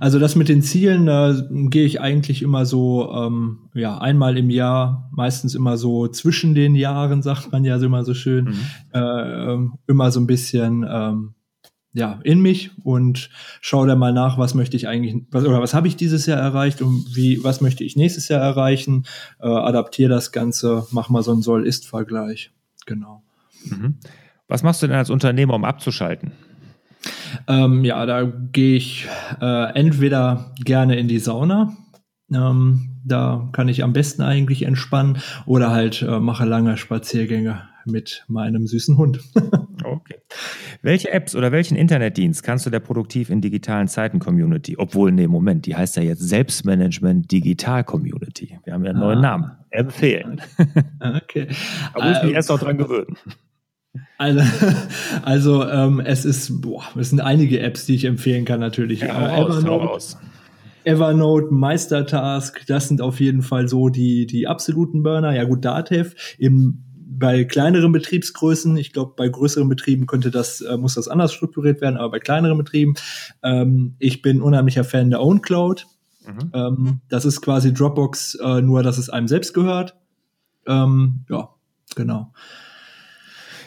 Also 0.00 0.18
das 0.18 0.36
mit 0.36 0.48
den 0.48 0.62
Zielen, 0.62 1.06
da 1.06 1.34
gehe 1.50 1.86
ich 1.86 2.00
eigentlich 2.00 2.42
immer 2.42 2.66
so, 2.66 3.12
ähm, 3.12 3.70
ja, 3.74 3.98
einmal 3.98 4.36
im 4.36 4.50
Jahr, 4.50 5.10
meistens 5.12 5.54
immer 5.54 5.76
so 5.76 6.08
zwischen 6.08 6.54
den 6.54 6.74
Jahren, 6.74 7.22
sagt 7.22 7.52
man 7.52 7.64
ja 7.64 7.76
immer 7.76 8.04
so 8.04 8.14
schön, 8.14 8.46
mhm. 8.46 8.60
äh, 8.92 9.52
ähm, 9.52 9.74
immer 9.86 10.10
so 10.10 10.20
ein 10.20 10.26
bisschen, 10.26 10.84
ähm, 10.88 11.34
ja, 11.92 12.20
in 12.24 12.40
mich 12.40 12.72
und 12.84 13.30
schaue 13.62 13.86
dann 13.86 13.98
mal 13.98 14.12
nach, 14.12 14.36
was 14.36 14.54
möchte 14.54 14.76
ich 14.76 14.86
eigentlich, 14.86 15.24
was, 15.30 15.44
oder 15.44 15.62
was 15.62 15.72
habe 15.72 15.88
ich 15.88 15.96
dieses 15.96 16.26
Jahr 16.26 16.38
erreicht 16.38 16.82
und 16.82 17.16
wie, 17.16 17.42
was 17.42 17.62
möchte 17.62 17.84
ich 17.84 17.96
nächstes 17.96 18.28
Jahr 18.28 18.42
erreichen, 18.42 19.06
äh, 19.40 19.46
adaptiere 19.46 20.10
das 20.10 20.30
Ganze, 20.30 20.86
mach 20.90 21.08
mal 21.08 21.22
so 21.22 21.32
einen 21.32 21.40
Soll-Ist-Vergleich. 21.40 22.52
Genau. 22.84 23.22
Mhm. 23.64 23.96
Was 24.46 24.62
machst 24.62 24.82
du 24.82 24.86
denn 24.86 24.96
als 24.96 25.08
Unternehmer, 25.08 25.54
um 25.54 25.64
abzuschalten? 25.64 26.32
Ähm, 27.48 27.84
ja, 27.84 28.04
da 28.06 28.24
gehe 28.24 28.76
ich 28.76 29.06
äh, 29.40 29.74
entweder 29.74 30.52
gerne 30.64 30.96
in 30.96 31.08
die 31.08 31.18
Sauna. 31.18 31.76
Ähm, 32.32 33.00
da 33.04 33.48
kann 33.52 33.68
ich 33.68 33.84
am 33.84 33.92
besten 33.92 34.22
eigentlich 34.22 34.62
entspannen 34.62 35.18
oder 35.46 35.70
halt 35.70 36.02
äh, 36.02 36.18
mache 36.18 36.44
lange 36.44 36.76
Spaziergänge 36.76 37.62
mit 37.86 38.24
meinem 38.26 38.66
süßen 38.66 38.96
Hund. 38.96 39.20
okay. 39.84 40.16
Welche 40.82 41.10
Apps 41.12 41.34
oder 41.34 41.52
welchen 41.52 41.76
Internetdienst 41.76 42.42
kannst 42.42 42.66
du 42.66 42.70
der 42.70 42.80
Produktiv 42.80 43.30
in 43.30 43.40
digitalen 43.40 43.88
Zeiten 43.88 44.18
Community, 44.18 44.76
obwohl, 44.76 45.12
nee, 45.12 45.28
Moment, 45.28 45.66
die 45.66 45.76
heißt 45.76 45.96
ja 45.96 46.02
jetzt 46.02 46.20
Selbstmanagement 46.20 47.30
Digital 47.30 47.84
Community. 47.84 48.58
Wir 48.64 48.74
haben 48.74 48.84
ja 48.84 48.90
einen 48.90 49.00
neuen 49.00 49.18
ah. 49.18 49.22
Namen. 49.22 49.50
Empfehlen. 49.70 50.40
Okay. 50.98 51.48
Aber 51.92 52.08
muss 52.08 52.22
mich 52.22 52.32
äh, 52.32 52.34
erst 52.34 52.48
noch 52.48 52.58
dran 52.58 52.78
gewöhnen. 52.78 53.16
Also, 54.18 54.40
also 55.22 55.68
ähm, 55.68 56.00
es 56.00 56.24
ist, 56.24 56.60
boah, 56.60 56.84
es 56.98 57.10
sind 57.10 57.20
einige 57.20 57.60
Apps, 57.60 57.86
die 57.86 57.94
ich 57.94 58.04
empfehlen 58.04 58.44
kann 58.44 58.60
natürlich. 58.60 59.00
Ja, 59.00 59.36
äh, 59.36 59.42
Evernote, 59.42 60.16
Evernote, 60.84 61.48
Meistertask, 61.52 62.64
das 62.66 62.88
sind 62.88 63.00
auf 63.00 63.20
jeden 63.20 63.42
Fall 63.42 63.68
so 63.68 63.88
die 63.88 64.26
die 64.26 64.46
absoluten 64.46 65.02
Burner. 65.02 65.34
Ja 65.34 65.44
gut, 65.44 65.64
Datev 65.64 66.14
im 66.38 66.82
bei 67.18 67.44
kleineren 67.44 67.92
Betriebsgrößen, 67.92 68.76
ich 68.76 68.92
glaube, 68.92 69.14
bei 69.16 69.28
größeren 69.28 69.68
Betrieben 69.68 70.06
könnte 70.06 70.30
das, 70.30 70.60
äh, 70.60 70.76
muss 70.76 70.94
das 70.94 71.08
anders 71.08 71.32
strukturiert 71.32 71.80
werden, 71.80 71.96
aber 71.96 72.10
bei 72.10 72.18
kleineren 72.18 72.58
Betrieben, 72.58 72.94
ähm, 73.42 73.96
ich 73.98 74.22
bin 74.22 74.42
unheimlicher 74.42 74.84
Fan 74.84 75.10
der 75.10 75.22
OwnCloud. 75.22 75.86
Mhm. 76.26 76.50
Ähm, 76.52 77.00
das 77.08 77.24
ist 77.24 77.40
quasi 77.40 77.72
Dropbox, 77.72 78.34
äh, 78.34 78.60
nur 78.60 78.82
dass 78.82 78.98
es 78.98 79.08
einem 79.08 79.28
selbst 79.28 79.54
gehört. 79.54 79.96
Ähm, 80.66 81.24
ja, 81.30 81.48
genau. 81.94 82.32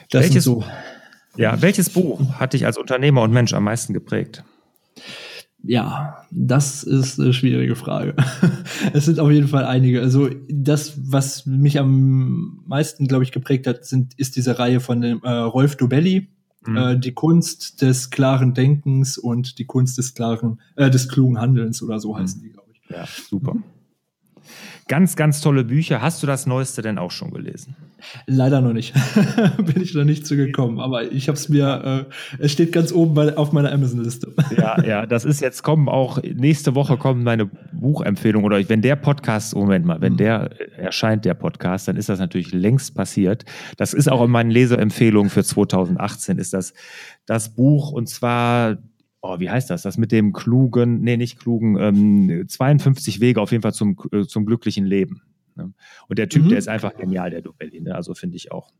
Das 0.09 0.23
welches, 0.23 0.43
so. 0.43 0.63
Ja, 1.37 1.61
welches 1.61 1.89
Buch 1.89 2.21
hat 2.33 2.53
dich 2.53 2.65
als 2.65 2.77
Unternehmer 2.77 3.21
und 3.21 3.31
Mensch 3.31 3.53
am 3.53 3.63
meisten 3.63 3.93
geprägt? 3.93 4.43
Ja, 5.61 6.25
das 6.31 6.83
ist 6.83 7.19
eine 7.19 7.33
schwierige 7.33 7.75
Frage. 7.75 8.15
es 8.93 9.05
sind 9.05 9.19
auf 9.19 9.29
jeden 9.29 9.47
Fall 9.47 9.65
einige. 9.65 10.01
Also 10.01 10.29
das, 10.49 10.93
was 11.11 11.45
mich 11.45 11.79
am 11.79 12.61
meisten, 12.65 13.07
glaube 13.07 13.23
ich, 13.23 13.31
geprägt 13.31 13.67
hat, 13.67 13.85
sind, 13.85 14.13
ist 14.17 14.35
diese 14.37 14.57
Reihe 14.57 14.79
von 14.79 15.01
dem, 15.01 15.21
äh, 15.23 15.29
Rolf 15.31 15.75
Dobelli, 15.75 16.29
mhm. 16.65 16.77
äh, 16.77 16.97
die 16.97 17.13
Kunst 17.13 17.81
des 17.81 18.09
klaren 18.09 18.53
Denkens 18.53 19.17
und 19.17 19.59
die 19.59 19.65
Kunst 19.65 19.97
des 19.97 20.13
klaren, 20.13 20.61
äh, 20.75 20.89
des 20.89 21.09
klugen 21.09 21.39
Handelns 21.39 21.83
oder 21.83 21.99
so 21.99 22.17
heißen 22.17 22.39
mhm. 22.39 22.45
die, 22.45 22.51
glaube 22.51 22.69
ich. 22.73 22.89
Ja, 22.89 23.05
super. 23.29 23.55
Mhm. 23.55 23.63
Ganz, 24.87 25.15
ganz 25.15 25.41
tolle 25.41 25.63
Bücher. 25.63 26.01
Hast 26.01 26.23
du 26.23 26.27
das 26.27 26.47
Neueste 26.47 26.81
denn 26.81 26.97
auch 26.97 27.11
schon 27.11 27.31
gelesen? 27.31 27.75
Leider 28.25 28.61
noch 28.61 28.73
nicht. 28.73 28.93
Bin 29.57 29.81
ich 29.81 29.93
noch 29.93 30.03
nicht 30.03 30.25
zugekommen. 30.25 30.79
Aber 30.79 31.11
ich 31.11 31.27
habe 31.27 31.37
es 31.37 31.47
mir, 31.49 32.07
äh, 32.39 32.43
es 32.43 32.51
steht 32.51 32.71
ganz 32.71 32.91
oben 32.91 33.13
bei, 33.13 33.37
auf 33.37 33.51
meiner 33.51 33.71
Amazon-Liste. 33.71 34.33
ja, 34.57 34.83
ja, 34.83 35.05
das 35.05 35.25
ist 35.25 35.41
jetzt 35.41 35.61
kommen 35.63 35.87
auch, 35.89 36.21
nächste 36.23 36.75
Woche 36.75 36.97
kommen 36.97 37.23
meine 37.23 37.45
Buchempfehlungen 37.71 38.45
oder 38.45 38.67
wenn 38.67 38.81
der 38.81 38.95
Podcast, 38.95 39.55
Moment 39.55 39.85
mal, 39.85 40.01
wenn 40.01 40.13
mhm. 40.13 40.17
der 40.17 40.51
äh, 40.59 40.81
erscheint, 40.81 41.25
der 41.25 41.35
Podcast, 41.35 41.87
dann 41.87 41.95
ist 41.95 42.09
das 42.09 42.19
natürlich 42.19 42.51
längst 42.51 42.95
passiert. 42.95 43.45
Das 43.77 43.93
ist 43.93 44.09
auch 44.09 44.23
in 44.23 44.31
meinen 44.31 44.51
Leseempfehlungen 44.51 45.29
für 45.29 45.43
2018 45.43 46.39
ist 46.39 46.53
das 46.53 46.73
das 47.25 47.53
Buch 47.53 47.91
und 47.91 48.09
zwar 48.09 48.77
oh, 49.21 49.39
wie 49.39 49.49
heißt 49.49 49.69
das? 49.69 49.81
Das 49.81 49.97
mit 49.97 50.11
dem 50.11 50.33
klugen, 50.33 51.01
nee, 51.01 51.17
nicht 51.17 51.39
klugen, 51.39 51.77
ähm, 51.77 52.45
52 52.47 53.19
Wege 53.19 53.41
auf 53.41 53.51
jeden 53.51 53.61
Fall 53.61 53.73
zum, 53.73 53.97
äh, 54.11 54.25
zum 54.25 54.45
glücklichen 54.45 54.85
Leben. 54.85 55.21
Ne? 55.55 55.73
Und 56.07 56.19
der 56.19 56.29
Typ, 56.29 56.45
mhm. 56.45 56.49
der 56.49 56.57
ist 56.57 56.67
einfach 56.67 56.95
genial, 56.95 57.29
der 57.29 57.41
Duvelli, 57.41 57.81
ne? 57.81 57.95
also 57.95 58.13
finde 58.13 58.37
ich 58.37 58.51
auch. 58.51 58.71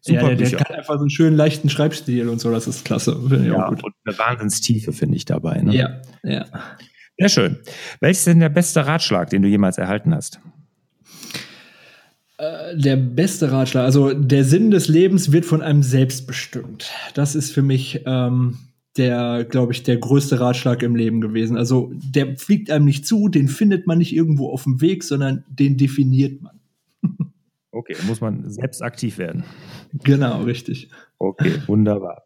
Super 0.00 0.30
ja, 0.30 0.34
der, 0.34 0.48
der 0.48 0.60
hat 0.60 0.70
einfach 0.70 0.94
so 0.94 1.00
einen 1.00 1.10
schönen 1.10 1.36
leichten 1.36 1.68
Schreibstil 1.68 2.28
und 2.28 2.40
so, 2.40 2.50
das 2.50 2.66
ist 2.66 2.84
klasse. 2.84 3.12
Ja, 3.44 3.68
und 3.68 3.82
eine 4.04 4.18
Wahnsinnstiefe 4.18 4.92
finde 4.92 5.16
ich 5.16 5.24
dabei. 5.24 5.60
Ne? 5.60 5.74
Ja, 5.74 6.02
ja. 6.22 6.46
Sehr 7.18 7.28
schön. 7.28 7.58
Welches 8.00 8.20
ist 8.20 8.26
denn 8.28 8.40
der 8.40 8.48
beste 8.48 8.86
Ratschlag, 8.86 9.28
den 9.28 9.42
du 9.42 9.48
jemals 9.48 9.76
erhalten 9.76 10.14
hast? 10.14 10.40
Äh, 12.38 12.76
der 12.76 12.96
beste 12.96 13.52
Ratschlag, 13.52 13.84
also 13.84 14.14
der 14.14 14.44
Sinn 14.44 14.70
des 14.70 14.88
Lebens 14.88 15.30
wird 15.30 15.44
von 15.44 15.60
einem 15.60 15.82
selbst 15.82 16.26
bestimmt. 16.26 16.90
Das 17.12 17.34
ist 17.34 17.52
für 17.52 17.60
mich 17.60 18.02
ähm, 18.06 18.56
der, 18.96 19.44
glaube 19.44 19.72
ich, 19.72 19.82
der 19.82 19.98
größte 19.98 20.40
Ratschlag 20.40 20.82
im 20.82 20.96
Leben 20.96 21.20
gewesen. 21.20 21.56
Also 21.56 21.92
der 21.94 22.36
fliegt 22.36 22.70
einem 22.70 22.86
nicht 22.86 23.06
zu, 23.06 23.28
den 23.28 23.48
findet 23.48 23.86
man 23.86 23.98
nicht 23.98 24.14
irgendwo 24.14 24.50
auf 24.50 24.64
dem 24.64 24.80
Weg, 24.80 25.04
sondern 25.04 25.44
den 25.48 25.76
definiert 25.76 26.42
man. 26.42 26.60
Okay, 27.72 27.94
muss 28.08 28.20
man 28.20 28.50
selbst 28.50 28.82
aktiv 28.82 29.16
werden. 29.16 29.44
Genau, 30.02 30.42
richtig. 30.42 30.90
Okay, 31.18 31.52
wunderbar. 31.68 32.24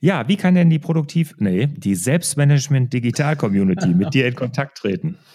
Ja, 0.00 0.26
wie 0.26 0.36
kann 0.36 0.54
denn 0.54 0.70
die 0.70 0.78
Produktiv, 0.78 1.34
nee, 1.38 1.66
die 1.66 1.94
Selbstmanagement 1.94 2.94
Digital 2.94 3.36
Community 3.36 3.88
mit 3.88 4.14
dir 4.14 4.26
in 4.26 4.34
Kontakt 4.34 4.78
treten? 4.78 5.16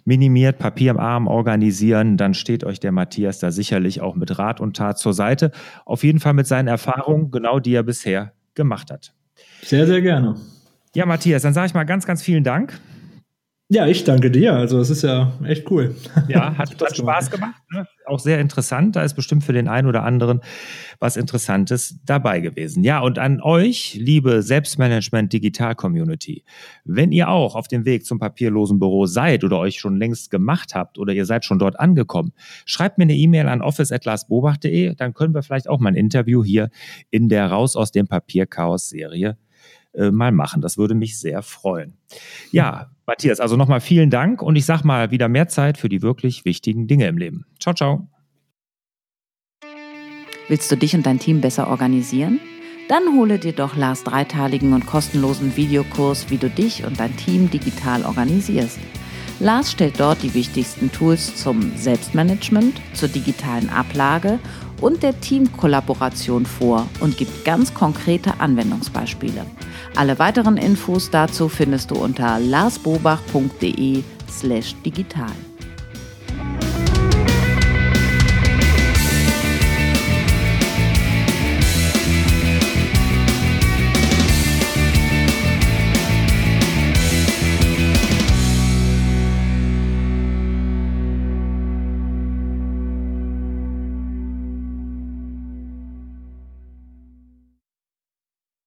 minimiert, 0.07 0.57
Papier 0.59 0.93
im 0.93 0.99
Arm 0.99 1.27
organisieren, 1.27 2.17
dann 2.17 2.33
steht 2.33 2.65
euch 2.65 2.81
der 2.81 2.93
Matthias 2.93 3.39
da 3.39 3.51
sicherlich 3.51 4.01
auch 4.01 4.15
mit 4.15 4.39
Rat 4.39 4.63
und 4.63 4.79
Tat 4.79 4.99
zur 4.99 5.13
Seite. 5.13 5.51
Auf 5.85 6.05
jeden 6.05 6.21
Fall 6.21 6.33
mit 6.33 6.47
seinen 6.47 6.69
Erfahrungen, 6.69 7.31
genau 7.31 7.61
die 7.61 7.75
er 7.75 7.83
bisher 7.83 8.33
gemacht 8.55 8.91
hat. 8.91 9.13
Sehr, 9.61 9.87
sehr 9.87 10.01
gerne. 10.01 10.37
Ja, 10.95 11.05
Matthias, 11.05 11.43
dann 11.43 11.53
sage 11.53 11.67
ich 11.67 11.75
mal 11.75 11.85
ganz, 11.85 12.07
ganz 12.07 12.23
vielen 12.23 12.45
Dank. 12.45 12.81
Ja, 13.71 13.87
ich 13.87 14.05
danke 14.05 14.31
dir. 14.31 14.55
Also 14.55 14.81
es 14.81 14.89
ist 14.89 15.03
ja 15.03 15.31
echt 15.45 15.71
cool. 15.71 15.95
Ja, 16.27 16.55
hat, 16.59 16.81
hat 16.81 16.97
Spaß 16.97 17.31
gemacht. 17.31 17.61
Ne? 17.71 17.87
Auch 18.07 18.19
sehr 18.19 18.41
interessant. 18.41 18.97
Da 18.97 19.03
ist 19.03 19.13
bestimmt 19.13 19.45
für 19.45 19.53
den 19.53 19.69
einen 19.69 19.87
oder 19.87 20.05
anderen 20.05 20.41
was 21.01 21.19
Interessantes 21.19 22.01
dabei 22.07 22.41
gewesen. 22.41 22.83
Ja, 22.83 23.01
und 23.01 23.19
an 23.19 23.43
euch, 23.43 23.95
liebe 23.95 24.43
Selbstmanagement 24.43 25.35
Digital 25.35 25.75
Community, 25.75 26.45
wenn 26.87 27.13
ihr 27.13 27.29
auch 27.29 27.55
auf 27.55 27.69
dem 27.69 27.85
Weg 27.85 28.07
zum 28.07 28.19
papierlosen 28.19 28.79
Büro 28.79 29.05
seid 29.05 29.45
oder 29.45 29.59
euch 29.59 29.79
schon 29.79 29.99
längst 29.99 30.31
gemacht 30.31 30.75
habt 30.75 30.99
oder 30.99 31.13
ihr 31.13 31.27
seid 31.27 31.45
schon 31.45 31.59
dort 31.59 31.79
angekommen, 31.79 32.33
schreibt 32.65 32.97
mir 32.97 33.05
eine 33.05 33.17
E-Mail 33.17 33.49
an 33.49 33.61
office.larsbobach.de, 33.61 34.95
dann 34.95 35.13
können 35.13 35.35
wir 35.35 35.43
vielleicht 35.43 35.69
auch 35.69 35.79
mal 35.79 35.91
ein 35.91 35.95
Interview 35.95 36.43
hier 36.43 36.71
in 37.11 37.29
der 37.29 37.49
Raus 37.49 37.77
aus 37.77 37.93
dem 37.93 38.09
Papierchaos 38.09 38.89
Serie 38.89 39.37
äh, 39.93 40.11
mal 40.11 40.33
machen. 40.33 40.63
Das 40.63 40.79
würde 40.79 40.95
mich 40.95 41.21
sehr 41.21 41.43
freuen. 41.43 41.99
Ja, 42.51 42.91
Matthias, 43.09 43.41
also 43.41 43.57
nochmal 43.57 43.81
vielen 43.81 44.11
Dank 44.11 44.43
und 44.43 44.55
ich 44.55 44.67
sag 44.67 44.85
mal 44.85 45.11
wieder 45.11 45.31
mehr 45.31 45.49
Zeit 45.49 45.79
für 45.79 45.89
die 45.89 46.03
wirklich 46.03 46.45
wichtigen 46.45 46.87
Dinge 46.87 47.07
im 47.09 47.17
Leben. 47.17 47.47
Ciao, 47.59 47.75
ciao. 47.75 48.07
Willst 50.49 50.71
du 50.71 50.77
dich 50.77 50.95
und 50.95 51.07
dein 51.07 51.19
Team 51.19 51.41
besser 51.41 51.69
organisieren? 51.69 52.39
Dann 52.91 53.17
hole 53.17 53.39
dir 53.39 53.55
doch 53.55 53.77
Lars 53.77 54.05
dreiteiligen 54.05 54.75
und 54.75 54.85
kostenlosen 54.85 55.57
Videokurs, 55.57 56.29
wie 56.29 56.37
du 56.37 56.51
dich 56.51 56.85
und 56.85 57.01
dein 57.01 57.17
Team 57.17 57.51
digital 57.51 58.05
organisierst. 58.05 58.79
Lars 59.41 59.73
stellt 59.73 59.99
dort 59.99 60.23
die 60.23 60.35
wichtigsten 60.35 60.93
Tools 60.93 61.35
zum 61.35 61.75
Selbstmanagement, 61.77 62.79
zur 62.93 63.09
digitalen 63.09 63.71
Ablage 63.71 64.39
und 64.81 65.03
der 65.03 65.21
Teamkollaboration 65.21 66.47
vor 66.47 66.87
und 67.01 67.17
gibt 67.17 67.45
ganz 67.45 67.75
konkrete 67.75 68.41
Anwendungsbeispiele. 68.41 69.45
Alle 69.97 70.19
weiteren 70.19 70.57
Infos 70.57 71.11
dazu 71.11 71.49
findest 71.49 71.91
du 71.91 71.97
unter 71.97 72.39
larsbobach.de 72.39 74.03
slash 74.29 74.75
digital. 74.85 75.33